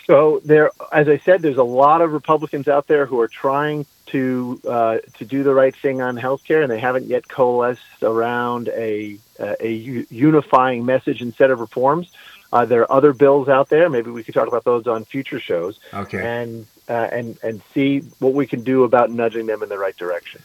[0.06, 3.86] So there, as I said, there's a lot of Republicans out there who are trying
[4.14, 8.70] to uh, to do the right thing on healthcare, and they haven't yet coalesced around
[8.70, 9.72] a a
[10.10, 12.12] unifying message and set of reforms.
[12.54, 13.90] Uh, there are other bills out there.
[13.90, 15.80] Maybe we could talk about those on future shows.
[15.94, 16.24] Okay.
[16.24, 19.98] And uh, and and see what we can do about nudging them in the right
[19.98, 20.42] direction.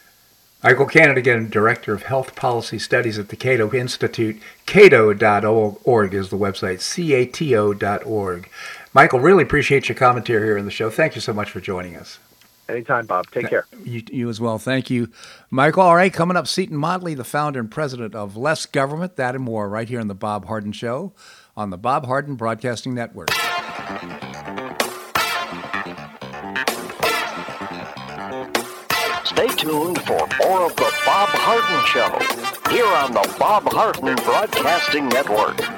[0.64, 4.41] Michael again, Director of Health Policy Studies at the Cato Institute.
[4.66, 8.51] Cato.org is the website, C-A-T-O.org.
[8.93, 10.91] Michael, really appreciate your commentary here in the show.
[10.91, 12.19] Thank you so much for joining us.
[12.69, 13.31] Anytime, Bob.
[13.31, 13.66] Take care.
[13.83, 14.59] You, you, as well.
[14.59, 15.11] Thank you,
[15.51, 15.83] Michael.
[15.83, 19.43] All right, coming up, Seton Motley, the founder and president of Less Government, that and
[19.43, 21.14] more, right here on the Bob Harden Show
[21.57, 23.31] on the Bob Harden Broadcasting Network.
[29.25, 35.09] Stay tuned for more of the Bob Harden Show here on the Bob Harden Broadcasting
[35.09, 35.78] Network.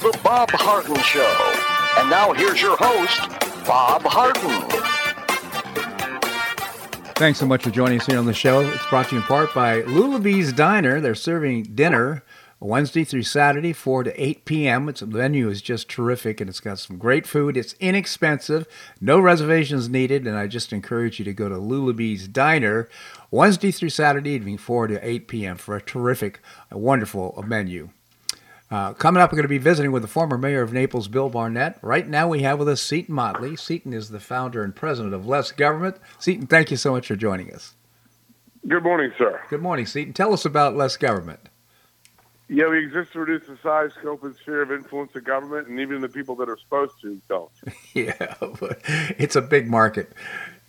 [0.00, 2.00] The Bob Harden Show.
[2.00, 3.20] And now here's your host,
[3.66, 4.66] Bob Harden.
[7.16, 8.62] Thanks so much for joining us here on the show.
[8.62, 11.02] It's brought to you in part by Lulabee's Diner.
[11.02, 12.24] They're serving dinner
[12.60, 14.88] Wednesday through Saturday, 4 to 8 p.m.
[14.88, 17.58] Its menu is just terrific and it's got some great food.
[17.58, 18.66] It's inexpensive,
[19.02, 22.88] no reservations needed, and I just encourage you to go to Lulabee's Diner
[23.30, 25.56] Wednesday through Saturday evening, 4 to 8 p.m.
[25.58, 26.40] for a terrific,
[26.70, 27.90] a wonderful menu.
[28.70, 31.28] Uh, coming up, we're going to be visiting with the former mayor of Naples, Bill
[31.28, 31.78] Barnett.
[31.82, 33.56] Right now, we have with us Seton Motley.
[33.56, 35.96] Seton is the founder and president of Less Government.
[36.20, 37.74] Seton, thank you so much for joining us.
[38.68, 39.40] Good morning, sir.
[39.48, 40.12] Good morning, Seton.
[40.12, 41.48] Tell us about Less Government.
[42.48, 45.78] Yeah, we exist to reduce the size, scope, and sphere of influence of government, and
[45.80, 47.50] even the people that are supposed to don't.
[47.94, 48.80] yeah, but
[49.18, 50.12] it's a big market.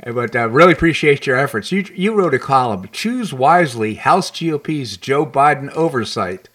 [0.04, 1.72] But I uh, really appreciate your efforts.
[1.72, 6.50] You, you wrote a column, Choose Wisely House GOP's Joe Biden Oversight.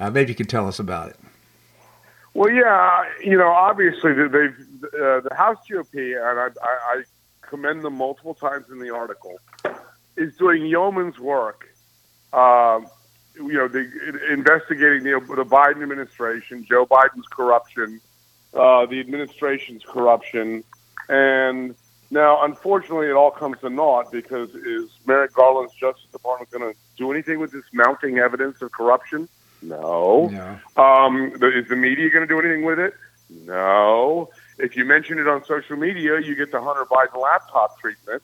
[0.00, 1.16] Uh, maybe you can tell us about it.
[2.32, 7.02] Well, yeah, you know, obviously they've uh, the House GOP, and I, I,
[7.42, 9.38] commend them multiple times in the article,
[10.16, 11.68] is doing yeoman's work.
[12.32, 12.80] Uh,
[13.34, 13.80] you know, the,
[14.30, 18.00] investigating the, the Biden administration, Joe Biden's corruption,
[18.54, 20.62] uh, the administration's corruption,
[21.08, 21.74] and
[22.12, 26.78] now, unfortunately, it all comes to naught because is Merrick Garland's Justice Department going to
[26.96, 29.28] do anything with this mounting evidence of corruption?
[29.62, 30.28] No.
[30.28, 30.82] no.
[30.82, 32.94] Um, is the media going to do anything with it?
[33.30, 34.30] No.
[34.58, 38.22] If you mention it on social media, you get the Hunter Biden laptop treatment.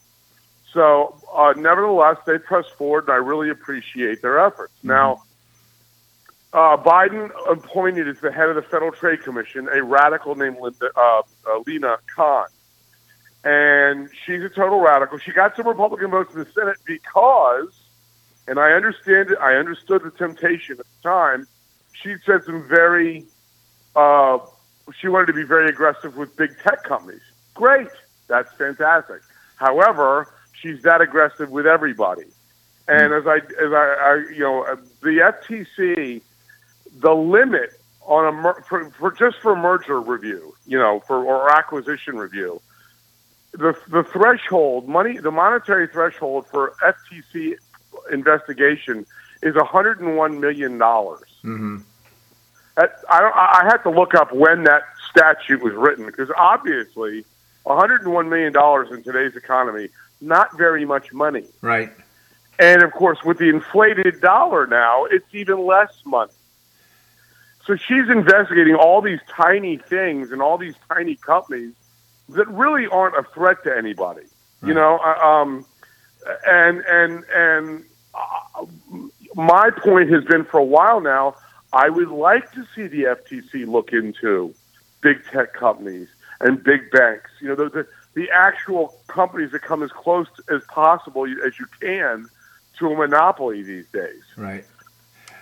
[0.72, 4.74] So, uh, nevertheless, they press forward, and I really appreciate their efforts.
[4.78, 4.88] Mm-hmm.
[4.88, 5.22] Now,
[6.52, 10.90] uh, Biden appointed as the head of the Federal Trade Commission a radical named Linda,
[10.96, 12.46] uh, uh Lina Khan
[13.46, 15.18] and she's a total radical.
[15.18, 17.72] She got some Republican votes in the Senate because,
[18.48, 21.46] and I understand it, I understood the temptation at the time.
[21.92, 23.24] She said some very,
[23.94, 24.38] uh,
[25.00, 27.22] she wanted to be very aggressive with big tech companies.
[27.54, 27.88] Great,
[28.28, 29.20] that's fantastic.
[29.56, 32.24] However, she's that aggressive with everybody.
[32.88, 36.22] And as I, as I, I you know, uh, the FTC,
[37.00, 37.70] the limit
[38.02, 42.60] on a mer- for, for just for merger review, you know, for or acquisition review
[43.56, 47.56] the the threshold money the monetary threshold for FTC
[48.12, 49.06] investigation
[49.42, 51.28] is 101 million dollars.
[51.44, 51.78] Mm-hmm.
[52.78, 57.24] I I had to look up when that statute was written because obviously
[57.64, 59.88] 101 million dollars in today's economy
[60.20, 61.44] not very much money.
[61.60, 61.92] Right.
[62.58, 66.32] And of course, with the inflated dollar now, it's even less money.
[67.66, 71.74] So she's investigating all these tiny things and all these tiny companies
[72.30, 74.20] that really aren't a threat to anybody.
[74.60, 74.68] Right.
[74.68, 75.66] You know, uh, um,
[76.46, 77.84] and and and
[79.34, 81.36] my point has been for a while now.
[81.72, 84.54] I would like to see the FTC look into
[85.02, 86.08] big tech companies
[86.40, 87.30] and big banks.
[87.40, 91.66] You know, the the, the actual companies that come as close as possible as you
[91.80, 92.28] can
[92.78, 94.22] to a monopoly these days.
[94.36, 94.64] Right.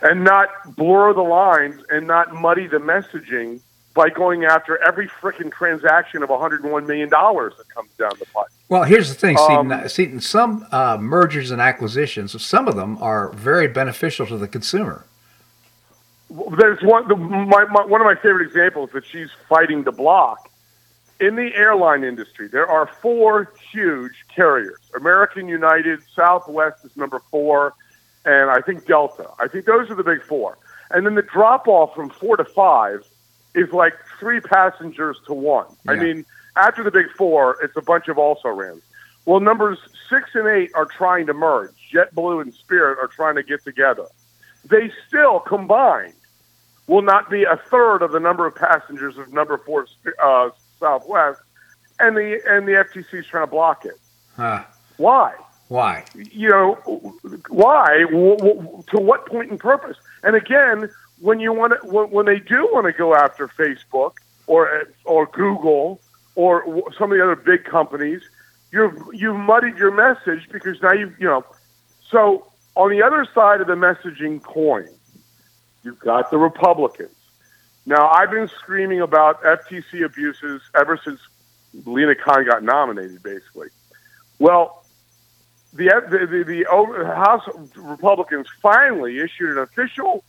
[0.01, 3.61] And not blur the lines and not muddy the messaging
[3.95, 8.47] by going after every freaking transaction of 101 million dollars that comes down the pipe.
[8.67, 10.19] Well, here's the thing, um, Seton.
[10.19, 15.05] some uh, mergers and acquisitions, some of them are very beneficial to the consumer.
[16.29, 17.07] There's one.
[17.07, 20.51] The, my, my, one of my favorite examples that she's fighting to block
[21.19, 22.47] in the airline industry.
[22.47, 27.75] There are four huge carriers: American, United, Southwest is number four,
[28.25, 29.29] and I think Delta.
[29.39, 30.57] I think those are the big four.
[30.89, 33.05] And then the drop off from four to five
[33.55, 35.65] is like three passengers to one.
[35.85, 35.93] Yeah.
[35.93, 36.25] I mean,
[36.55, 38.81] after the big four, it's a bunch of also rans.
[39.25, 39.79] Well, numbers
[40.09, 41.71] six and eight are trying to merge.
[41.93, 44.05] JetBlue and Spirit are trying to get together.
[44.69, 46.13] They still combined
[46.87, 49.87] will not be a third of the number of passengers of number four
[50.21, 50.49] uh,
[50.79, 51.39] Southwest,
[51.99, 53.99] and the and the FTC is trying to block it.
[54.35, 54.63] Huh.
[54.97, 55.33] Why?
[55.67, 56.03] Why?
[56.13, 56.73] You know,
[57.49, 58.05] why?
[58.11, 59.97] W- w- to what point and purpose?
[60.23, 60.89] And again,
[61.19, 64.13] when you want to, when, they do want to go after Facebook
[64.47, 66.01] or or Google
[66.35, 68.21] or some of the other big companies,
[68.71, 71.45] you've you've muddied your message because now you you know.
[72.09, 74.89] So on the other side of the messaging coin,
[75.83, 77.15] you've got the Republicans.
[77.85, 81.19] Now I've been screaming about FTC abuses ever since
[81.85, 83.69] Lina Khan got nominated, basically.
[84.39, 84.85] Well,
[85.73, 90.23] the the, the, the House Republicans finally issued an official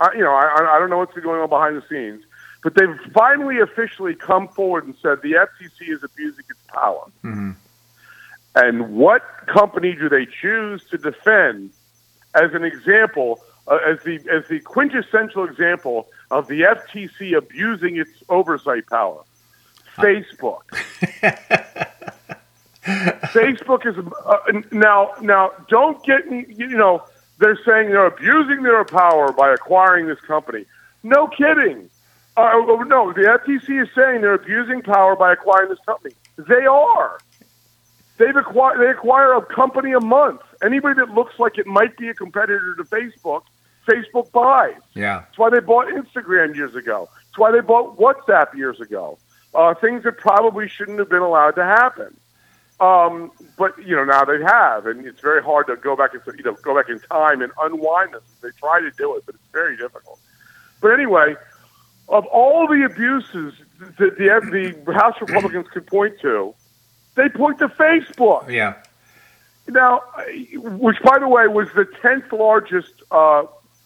[0.00, 2.24] I, you know, I, I don't know what's going on behind the scenes,
[2.62, 7.04] but they've finally officially come forward and said the FTC is abusing its power.
[7.22, 7.50] Mm-hmm.
[8.54, 11.70] And what company do they choose to defend
[12.34, 18.10] as an example, uh, as the as the quintessential example of the FTC abusing its
[18.28, 19.22] oversight power?
[19.96, 20.62] Facebook.
[22.82, 24.38] Facebook is uh,
[24.72, 25.52] now now.
[25.68, 27.04] Don't get you know
[27.40, 30.66] they're saying they're abusing their power by acquiring this company.
[31.02, 31.88] No kidding.
[32.36, 36.14] Uh, oh, no, the FTC is saying they're abusing power by acquiring this company.
[36.36, 37.18] They are.
[38.18, 38.80] They've acquired.
[38.80, 40.42] They acquire a company a month.
[40.62, 43.42] Anybody that looks like it might be a competitor to Facebook,
[43.88, 44.74] Facebook buys.
[44.94, 45.20] Yeah.
[45.20, 47.08] That's why they bought Instagram years ago.
[47.14, 49.18] That's why they bought WhatsApp years ago.
[49.54, 52.14] Uh, things that probably shouldn't have been allowed to happen.
[52.80, 56.22] Um, but you know now they have, and it's very hard to go back and
[56.38, 58.22] you know go back in time and unwind this.
[58.40, 60.18] They try to do it, but it's very difficult.
[60.80, 61.36] But anyway,
[62.08, 63.52] of all the abuses
[63.98, 66.54] that the, the House Republicans could point to,
[67.16, 68.48] they point to Facebook.
[68.48, 68.76] Yeah.
[69.68, 70.00] Now,
[70.54, 73.44] which by the way was the tenth largest uh,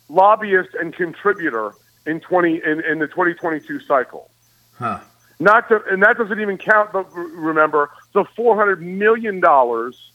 [0.09, 1.73] lobbyist and contributor
[2.07, 4.31] in twenty in, in the twenty twenty two cycle.
[4.79, 5.01] Huh.
[5.41, 6.93] Not to, and that doesn't even count.
[6.93, 10.13] But remember, the four hundred million dollars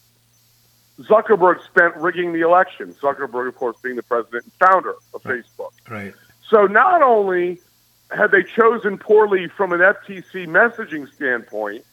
[1.01, 2.93] Zuckerberg spent rigging the election.
[3.01, 5.43] Zuckerberg, of course, being the president and founder of right.
[5.43, 5.71] Facebook.
[5.89, 6.13] Right.
[6.49, 7.59] So not only
[8.11, 11.85] had they chosen poorly from an FTC messaging standpoint,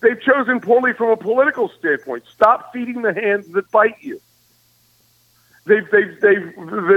[0.00, 2.24] they've chosen poorly from a political standpoint.
[2.32, 4.20] Stop feeding the hands that bite you.
[5.66, 6.54] They've, they've, they've,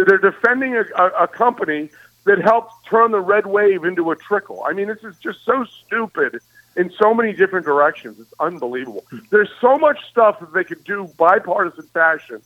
[0.08, 1.90] they're defending a, a, a company
[2.28, 4.64] that helped turn the red wave into a trickle.
[4.68, 6.40] I mean, this is just so stupid
[6.76, 8.20] in so many different directions.
[8.20, 9.06] It's unbelievable.
[9.32, 12.42] There's so much stuff that they could do bipartisan fashion,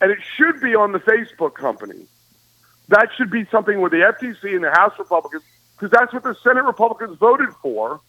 [0.00, 2.06] and it should be on the Facebook company.
[2.88, 5.42] That should be something where the FTC and the House Republicans,
[5.74, 8.00] because that's what the Senate Republicans voted for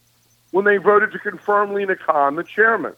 [0.51, 2.93] when they voted to confirm Lina Khan the chairman.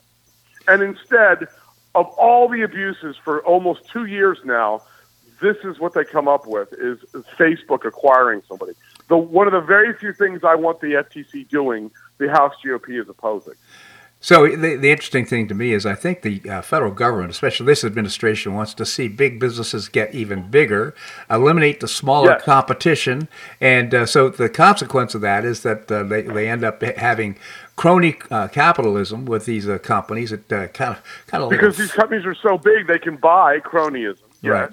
[0.67, 1.47] And instead
[1.93, 4.81] of all the abuses for almost two years now,
[5.41, 6.99] this is what they come up with is,
[7.37, 8.73] Facebook acquiring somebody.
[9.09, 13.01] The one of the very few things I want the FTC doing, the House GOP
[13.01, 13.55] is opposing.
[14.23, 17.65] So the, the interesting thing to me is I think the uh, federal government, especially
[17.65, 20.93] this administration, wants to see big businesses get even bigger,
[21.29, 22.43] eliminate the smaller Yes.
[22.43, 23.27] competition,
[23.59, 27.35] and uh, so the consequence of that is that uh, they, they end up having
[27.75, 31.91] crony uh, capitalism with these uh, companies that uh, kind of kind of Because these
[31.91, 34.19] companies are so big, they can buy cronyism.
[34.43, 34.69] Right.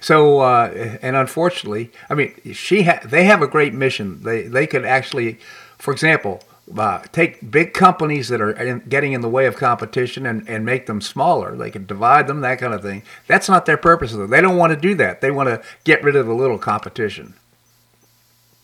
[0.00, 4.22] So, uh, and unfortunately, I mean, she ha- they have a great mission.
[4.22, 5.38] They they could actually,
[5.78, 6.42] for example,
[6.76, 10.64] uh, take big companies that are in, getting in the way of competition and, and
[10.64, 11.56] make them smaller.
[11.56, 13.02] They could divide them, that kind of thing.
[13.26, 14.12] That's not their purpose.
[14.12, 14.26] Though.
[14.26, 15.20] They don't want to do that.
[15.20, 17.34] They want to get rid of the little competition.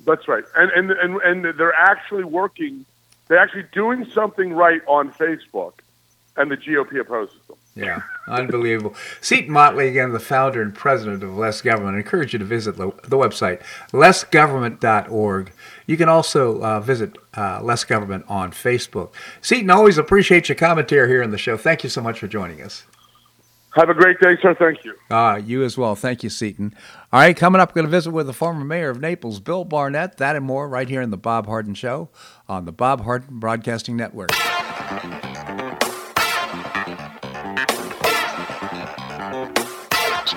[0.05, 0.45] That's right.
[0.57, 2.85] And, and and and they're actually working.
[3.29, 5.75] They're actually doing something right on Facebook,
[6.37, 7.57] and the GOP opposes them.
[7.75, 8.95] Yeah, unbelievable.
[9.23, 11.97] Seton Motley, again, the founder and president of Less Government.
[11.97, 13.63] I encourage you to visit the, the website,
[13.93, 15.53] lessgovernment.org.
[15.87, 19.13] You can also uh, visit uh, Less Government on Facebook.
[19.41, 21.57] Seton, always appreciate your commentary here on the show.
[21.57, 22.85] Thank you so much for joining us.
[23.75, 24.55] Have a great day, sir.
[24.55, 24.95] Thank you.
[25.11, 25.95] Ah, Uh, you as well.
[25.95, 26.75] Thank you, Seton.
[27.11, 30.19] All right, coming up, going to visit with the former mayor of Naples, Bill Barnett.
[30.19, 32.11] That and more right here in the Bob Harden Show
[32.51, 34.31] on the Bob Harden Broadcasting Network.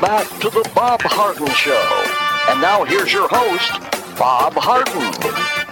[0.00, 2.04] Welcome back to the Bob Harden Show.
[2.48, 3.80] And now here's your host,
[4.16, 5.12] Bob Harden.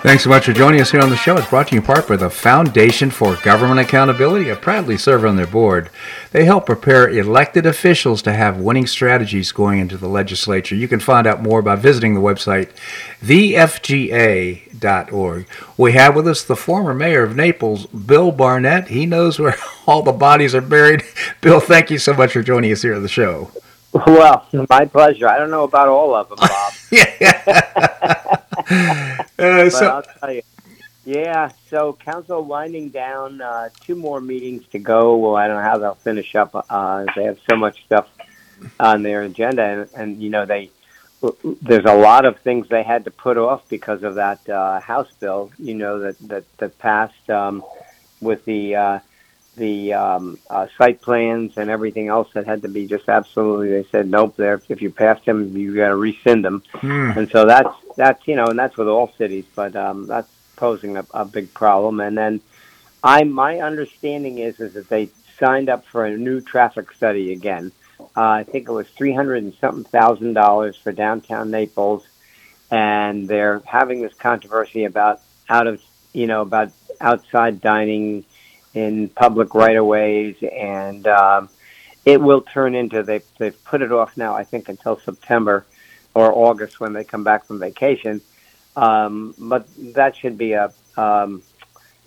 [0.02, 1.36] Thanks so much for joining us here on the show.
[1.36, 4.50] It's brought to you in part by the Foundation for Government Accountability.
[4.50, 5.90] I proudly serve on their board.
[6.32, 10.74] They help prepare elected officials to have winning strategies going into the legislature.
[10.74, 12.70] You can find out more by visiting the website
[13.22, 14.66] thefga.org.
[15.76, 18.88] We have with us the former mayor of Naples, Bill Barnett.
[18.88, 19.54] He knows where
[19.86, 21.04] all the bodies are buried.
[21.40, 23.52] Bill, thank you so much for joining us here on the show.
[24.07, 25.28] Well, my pleasure.
[25.28, 26.72] I don't know about all of them, Bob.
[26.92, 28.42] yeah.
[29.38, 30.42] uh, so, I'll tell you.
[31.05, 33.40] Yeah, so council winding down.
[33.40, 35.16] Uh, two more meetings to go.
[35.16, 36.51] Well, I don't know how they'll finish up.
[36.68, 38.09] Uh, they have so much stuff
[38.80, 40.70] on their agenda, and, and you know they
[41.62, 45.11] there's a lot of things they had to put off because of that uh, House
[45.20, 45.53] bill.
[45.59, 47.64] You know that that that passed um,
[48.20, 48.99] with the uh,
[49.57, 53.70] the um, uh, site plans and everything else that had to be just absolutely.
[53.70, 54.36] They said nope.
[54.36, 56.62] There, if you passed them, you got to rescind them.
[56.74, 57.16] Mm.
[57.16, 60.96] And so that's that's you know, and that's with all cities, but um, that's posing
[60.96, 62.00] a, a big problem.
[62.00, 62.40] And then,
[63.02, 67.72] I my understanding is is that they signed up for a new traffic study again.
[67.98, 72.07] Uh, I think it was three hundred and something thousand dollars for downtown Naples,
[72.70, 75.82] and they're having this controversy about out of
[76.12, 78.24] you know about outside dining
[78.76, 81.48] in public right of ways, and um,
[82.04, 84.34] it will turn into they they've put it off now.
[84.34, 85.64] I think until September
[86.14, 88.20] or August when they come back from vacation.
[88.76, 91.42] Um, but that should be a, um,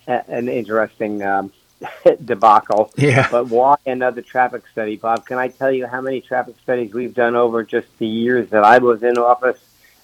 [0.08, 1.52] a an interesting um,
[2.26, 2.92] debacle.
[2.96, 3.28] Yeah.
[3.32, 5.26] But why another traffic study, Bob?
[5.26, 8.64] Can I tell you how many traffic studies we've done over just the years that
[8.64, 9.60] I was in office?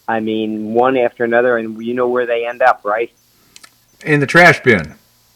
[0.07, 3.11] I mean, one after another, and you know where they end up, right?
[4.03, 4.95] In the trash bin.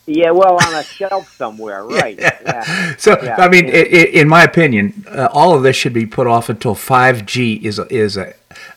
[0.10, 2.18] Yeah, well, on a shelf somewhere, right?
[2.20, 2.95] Yeah.
[2.97, 3.36] So, yeah.
[3.38, 3.74] I mean, yeah.
[3.74, 8.18] in my opinion, uh, all of this should be put off until 5G is is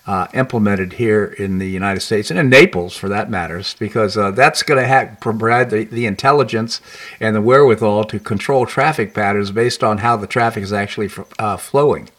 [0.07, 4.31] uh, implemented here in the United States and in Naples, for that matters, because uh,
[4.31, 6.83] that's going to ha- provide the, the intelligence
[7.19, 11.57] and the wherewithal to control traffic patterns based on how the traffic is actually uh,
[11.57, 12.11] flowing.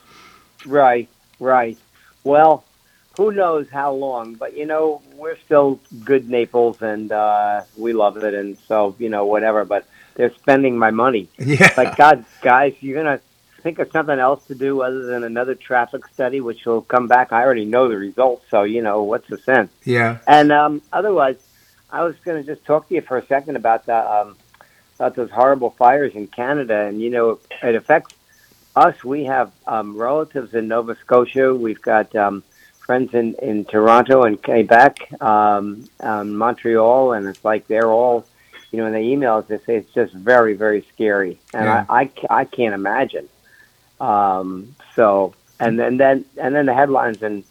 [0.66, 1.08] Right,
[1.40, 1.78] right.
[2.24, 2.64] Well,
[3.18, 8.18] who knows how long, but you know, we're still good Naples and uh, we love
[8.18, 8.34] it.
[8.34, 11.30] And so, you know, whatever, but they're spending my money.
[11.40, 11.74] Yeah.
[11.78, 13.22] Like, God, guys, you're to
[13.62, 17.32] think of something else to do other than another traffic study, which will come back.
[17.32, 18.46] I already know the results.
[18.52, 19.72] So, you know, what's the sense?
[19.86, 20.18] Yeah.
[20.28, 21.38] And um, otherwise,
[21.90, 24.36] I was going to just talk to you for a second about the, um,
[24.98, 26.86] about those horrible fires in Canada.
[26.88, 28.14] And, you know, it affects
[28.76, 29.02] us.
[29.04, 31.56] We have um, relatives in Nova Scotia.
[31.56, 32.44] We've got, um,
[32.86, 38.26] friends in, in Toronto and Quebec, um, um, Montreal, and it's like they're all,
[38.72, 41.86] you know, in the emails they say it's just very, very scary, and yeah.
[41.90, 43.30] I, I, I can't imagine.
[44.00, 47.44] Um, so, and then, then, and then the headlines and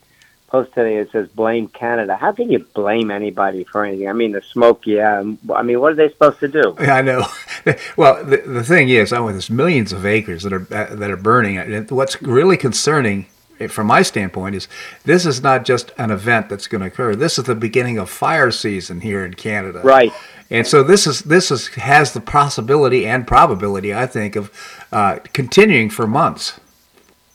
[0.52, 2.14] Post today it says blame Canada.
[2.14, 4.06] How can you blame anybody for anything?
[4.06, 5.24] I mean, the smoke, yeah.
[5.54, 6.76] I mean, what are they supposed to do?
[6.78, 7.24] Yeah, I know.
[7.96, 11.16] well, the, the thing is, I mean, there's millions of acres that are that are
[11.16, 11.86] burning.
[11.86, 13.24] What's really concerning
[13.70, 14.68] from my standpoint, is
[15.04, 17.14] this is not just an event that's going to occur.
[17.14, 19.80] This is the beginning of fire season here in Canada.
[19.82, 20.12] Right.
[20.50, 24.50] And so this is this is has the possibility and probability, I think, of
[24.92, 26.60] uh, continuing for months.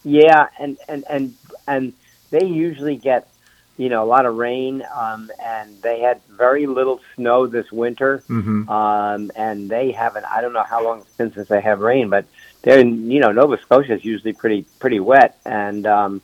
[0.03, 1.33] Yeah, and and and
[1.67, 1.93] and
[2.29, 3.27] they usually get
[3.77, 8.23] you know a lot of rain, um, and they had very little snow this winter,
[8.29, 8.69] mm-hmm.
[8.69, 10.25] um, and they haven't.
[10.25, 12.25] I don't know how long it's been since they have rain, but
[12.61, 16.21] they're in, you know Nova Scotia is usually pretty pretty wet, and um,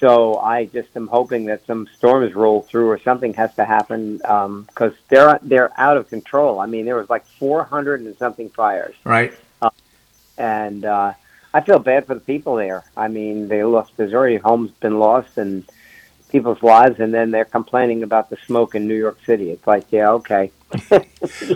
[0.00, 4.18] so I just am hoping that some storms roll through or something has to happen
[4.18, 6.60] because um, they're they're out of control.
[6.60, 9.32] I mean, there was like 400 and something fires, right?
[9.62, 9.70] Uh,
[10.36, 11.12] and uh,
[11.52, 12.84] I feel bad for the people there.
[12.96, 13.92] I mean, they lost.
[13.96, 15.64] There's already homes been lost and
[16.28, 19.50] people's lives, and then they're complaining about the smoke in New York City.
[19.50, 20.50] It's like, yeah, okay.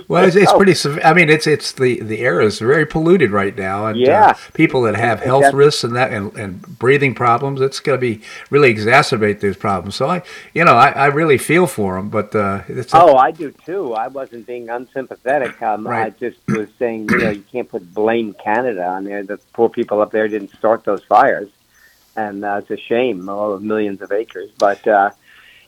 [0.09, 0.75] Well, it's, it's pretty.
[1.05, 4.27] I mean, it's it's the the air is very polluted right now, and uh, yeah.
[4.27, 8.01] uh, people that have health risks and that and, and breathing problems, it's going to
[8.01, 9.97] be really exacerbate those problems.
[9.97, 10.23] So I,
[10.55, 13.95] you know, I, I really feel for them, but uh, it's oh, I do too.
[13.95, 15.61] I wasn't being unsympathetic.
[15.63, 16.07] Um, right.
[16.07, 19.23] I just was saying, you know, you can't put blame Canada on there.
[19.23, 21.49] The poor people up there didn't start those fires,
[22.17, 23.29] and uh, it's a shame.
[23.29, 25.11] All of millions of acres, but uh,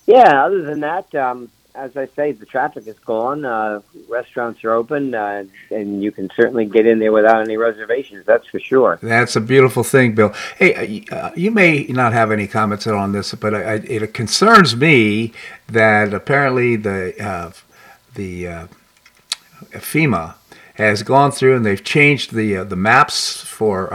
[0.06, 0.44] yeah.
[0.44, 1.14] Other than that.
[1.14, 3.44] Um, as I say, the traffic is gone.
[3.44, 8.26] Uh, restaurants are open, uh, and you can certainly get in there without any reservations.
[8.26, 8.98] That's for sure.
[9.02, 10.34] That's a beautiful thing, Bill.
[10.58, 14.76] Hey, uh, uh you may not have any comments on this, but I, it concerns
[14.76, 15.32] me
[15.68, 17.50] that apparently the uh,
[18.14, 18.66] the uh,
[19.72, 20.34] FEMA
[20.74, 23.92] has gone through and they've changed the the maps for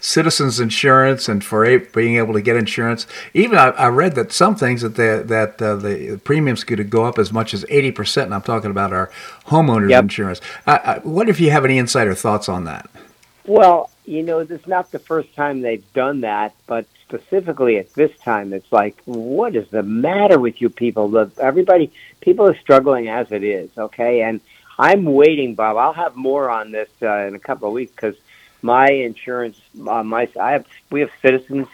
[0.00, 3.06] citizens insurance and for a, being able to get insurance.
[3.34, 7.04] Even I, I read that some things that the, that uh, the premiums could go
[7.04, 8.24] up as much as 80%.
[8.24, 9.10] And I'm talking about our
[9.46, 10.04] homeowners yep.
[10.04, 10.40] insurance.
[10.66, 12.88] I, I, what if you have any insider thoughts on that?
[13.46, 17.92] Well, you know, this is not the first time they've done that, but specifically at
[17.94, 21.30] this time, it's like, what is the matter with you people?
[21.38, 24.22] Everybody, people are struggling as it is, okay?
[24.22, 24.40] And
[24.78, 25.76] I'm waiting, Bob.
[25.76, 28.16] I'll have more on this uh, in a couple of weeks because
[28.62, 31.68] my insurance, uh, my I have we have citizens,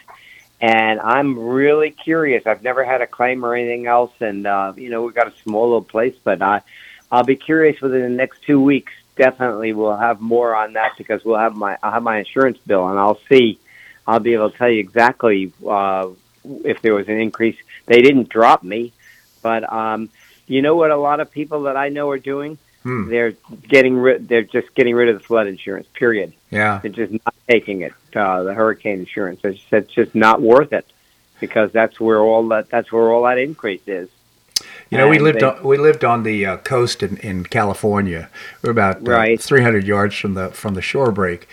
[0.59, 2.45] and I'm really curious.
[2.45, 5.33] I've never had a claim or anything else, and uh, you know we've got a
[5.43, 6.61] small little place, but I
[7.11, 8.93] I'll be curious within the next two weeks.
[9.15, 12.87] Definitely, we'll have more on that because we'll have my I'll have my insurance bill,
[12.87, 13.59] and I'll see.
[14.05, 16.09] I'll be able to tell you exactly uh,
[16.63, 17.57] if there was an increase.
[17.87, 18.93] They didn't drop me,
[19.41, 20.09] but um,
[20.45, 20.91] you know what?
[20.91, 22.57] A lot of people that I know are doing
[22.87, 23.09] Hmm.
[23.09, 23.33] They're
[23.67, 24.29] getting rid.
[24.29, 25.87] They're just getting rid of the flood insurance.
[25.93, 26.31] Period.
[26.51, 26.79] Yeah.
[26.81, 27.93] They're just not taking it.
[28.15, 29.41] Uh, the hurricane insurance.
[29.43, 30.85] It's, it's just not worth it
[31.41, 32.69] because that's where all that.
[32.69, 34.07] That's where all that increase is.
[34.89, 37.43] You know, and we lived they, on, we lived on the uh, coast in, in
[37.43, 38.29] California.
[38.61, 39.41] We're about uh, right.
[39.41, 41.45] 300 yards from the from the shore break,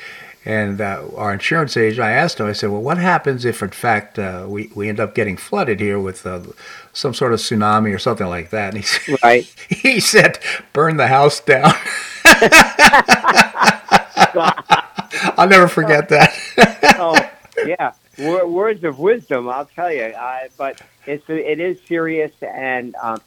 [0.44, 3.70] and uh, our insurance agent, I asked him, I said, well, what happens if, in
[3.70, 6.42] fact, uh, we, we end up getting flooded here with uh,
[6.92, 8.74] some sort of tsunami or something like that?
[8.74, 9.44] And he, said, right.
[9.70, 10.38] he said,
[10.74, 11.72] burn the house down.
[15.38, 16.36] I'll never forget that.
[16.98, 17.18] oh,
[17.64, 17.92] yeah.
[18.18, 20.12] words of wisdom, I'll tell you.
[20.14, 23.22] I, but it's, it is serious, and um,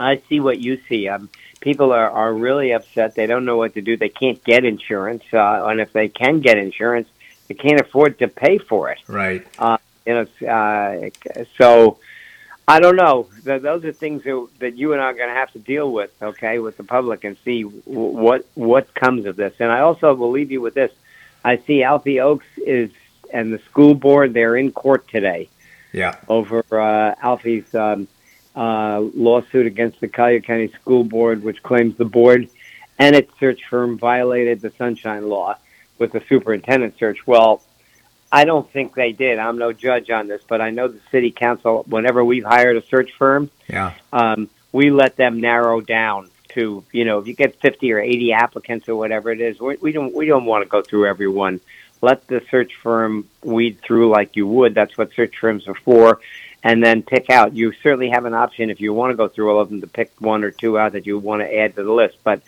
[0.00, 1.08] I see what you see.
[1.08, 1.28] Um,
[1.66, 3.16] people are, are really upset.
[3.16, 3.96] They don't know what to do.
[3.96, 7.08] They can't get insurance, uh, and if they can get insurance,
[7.48, 9.00] they can't afford to pay for it.
[9.08, 9.44] Right.
[9.58, 11.10] Uh, you know, uh,
[11.58, 11.98] so
[12.68, 13.28] I don't know.
[13.42, 16.12] Those are things that, that you and I are going to have to deal with,
[16.22, 19.54] okay, with the public, and see what what comes of this.
[19.58, 20.92] And I also will leave you with this.
[21.44, 22.92] I see Alfie Oakes is
[23.32, 24.34] and the school board.
[24.34, 25.48] They're in court today.
[25.92, 26.14] Yeah.
[26.28, 27.74] Over uh, Alfie's.
[27.74, 28.06] Um,
[28.56, 32.48] uh, lawsuit against the Collier County School Board, which claims the board
[32.98, 35.56] and its search firm violated the Sunshine Law
[35.98, 37.26] with the superintendent search.
[37.26, 37.62] Well,
[38.32, 39.38] I don't think they did.
[39.38, 41.84] I'm no judge on this, but I know the city council.
[41.88, 47.04] Whenever we've hired a search firm, yeah, um, we let them narrow down to you
[47.04, 50.14] know if you get 50 or 80 applicants or whatever it is, we, we don't
[50.14, 51.60] we don't want to go through everyone.
[52.02, 54.74] Let the search firm weed through like you would.
[54.74, 56.20] That's what search firms are for
[56.66, 57.54] and then pick out.
[57.54, 59.86] You certainly have an option if you want to go through all of them to
[59.86, 62.16] pick one or two out that you want to add to the list.
[62.24, 62.42] But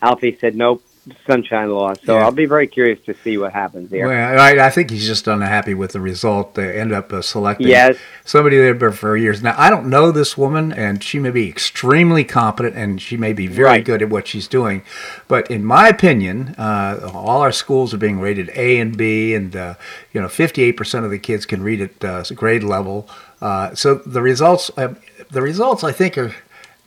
[0.00, 0.84] Alfie said nope.
[1.26, 1.94] Sunshine Law.
[2.04, 2.24] So yeah.
[2.24, 4.08] I'll be very curious to see what happens here.
[4.08, 6.54] Well, I, I think he's just unhappy with the result.
[6.54, 7.96] They end up uh, selecting yes.
[8.24, 9.42] somebody they've been for years.
[9.42, 13.32] Now, I don't know this woman, and she may be extremely competent, and she may
[13.32, 13.84] be very right.
[13.84, 14.82] good at what she's doing.
[15.28, 19.54] But in my opinion, uh, all our schools are being rated A and B, and
[19.54, 19.74] uh,
[20.12, 23.08] you know, 58% of the kids can read at uh, grade level.
[23.40, 24.94] Uh, so the results, uh,
[25.30, 26.34] the results, I think, are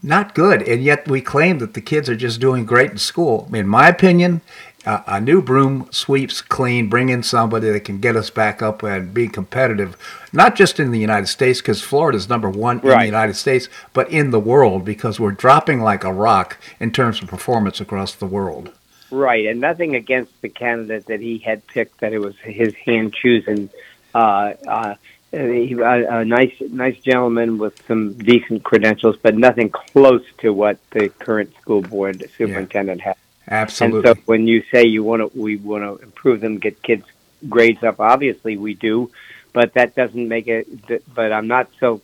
[0.01, 3.49] not good, and yet we claim that the kids are just doing great in school.
[3.53, 4.41] In my opinion,
[4.85, 6.87] uh, a new broom sweeps clean.
[6.87, 9.97] Bring in somebody that can get us back up and be competitive,
[10.31, 12.93] not just in the United States, because Florida is number one right.
[12.93, 16.91] in the United States, but in the world because we're dropping like a rock in
[16.91, 18.71] terms of performance across the world.
[19.11, 23.13] Right, and nothing against the candidate that he had picked that it was his hand
[23.13, 23.69] choosing.
[24.13, 24.95] Uh, uh,
[25.33, 31.09] a, a nice, nice gentleman with some decent credentials, but nothing close to what the
[31.09, 33.05] current school board superintendent yeah.
[33.05, 33.15] has.
[33.47, 34.09] Absolutely.
[34.09, 37.05] And so, when you say you want to, we want to improve them, get kids'
[37.47, 37.99] grades up.
[37.99, 39.11] Obviously, we do,
[39.53, 40.67] but that doesn't make it.
[41.13, 42.01] But I'm not so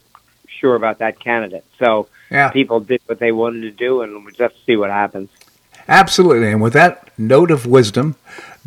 [0.48, 1.66] sure about that candidate.
[1.78, 2.50] So yeah.
[2.50, 5.30] people did what they wanted to do, and we'll just see what happens.
[5.88, 6.52] Absolutely.
[6.52, 8.16] And with that note of wisdom,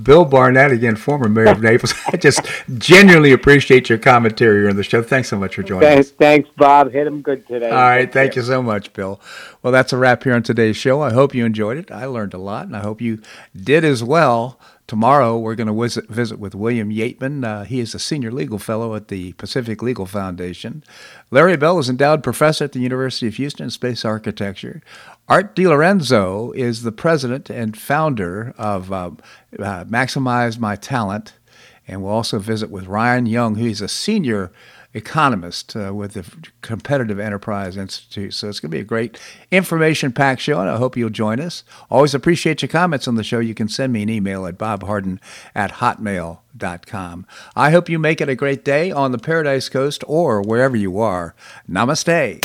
[0.02, 2.40] Bill Barnett, again, former mayor of Naples, I just
[2.78, 5.02] genuinely appreciate your commentary on the show.
[5.02, 6.14] Thanks so much for joining thanks, us.
[6.14, 6.92] Thanks, Bob.
[6.92, 7.70] Hit him good today.
[7.70, 8.12] All right.
[8.12, 9.20] Thank you so much, Bill.
[9.62, 11.02] Well, that's a wrap here on today's show.
[11.02, 11.90] I hope you enjoyed it.
[11.90, 13.20] I learned a lot, and I hope you
[13.56, 14.58] did as well.
[14.86, 17.44] Tomorrow, we're going to visit, visit with William Yeatman.
[17.44, 20.82] Uh, he is a senior legal fellow at the Pacific Legal Foundation.
[21.30, 24.80] Larry Bell is endowed professor at the University of Houston in space architecture.
[25.28, 29.10] Art DeLorenzo is the president and founder of uh,
[29.58, 31.34] uh, Maximize My Talent.
[31.86, 34.50] And we'll also visit with Ryan Young, who's a senior
[34.94, 36.24] economist uh, with the
[36.62, 38.32] Competitive Enterprise Institute.
[38.32, 39.20] So it's going to be a great
[39.50, 41.62] information packed show, and I hope you'll join us.
[41.90, 43.38] Always appreciate your comments on the show.
[43.38, 45.18] You can send me an email at bobharden
[45.54, 47.26] at hotmail.com.
[47.54, 50.98] I hope you make it a great day on the Paradise Coast or wherever you
[50.98, 51.34] are.
[51.68, 52.44] Namaste.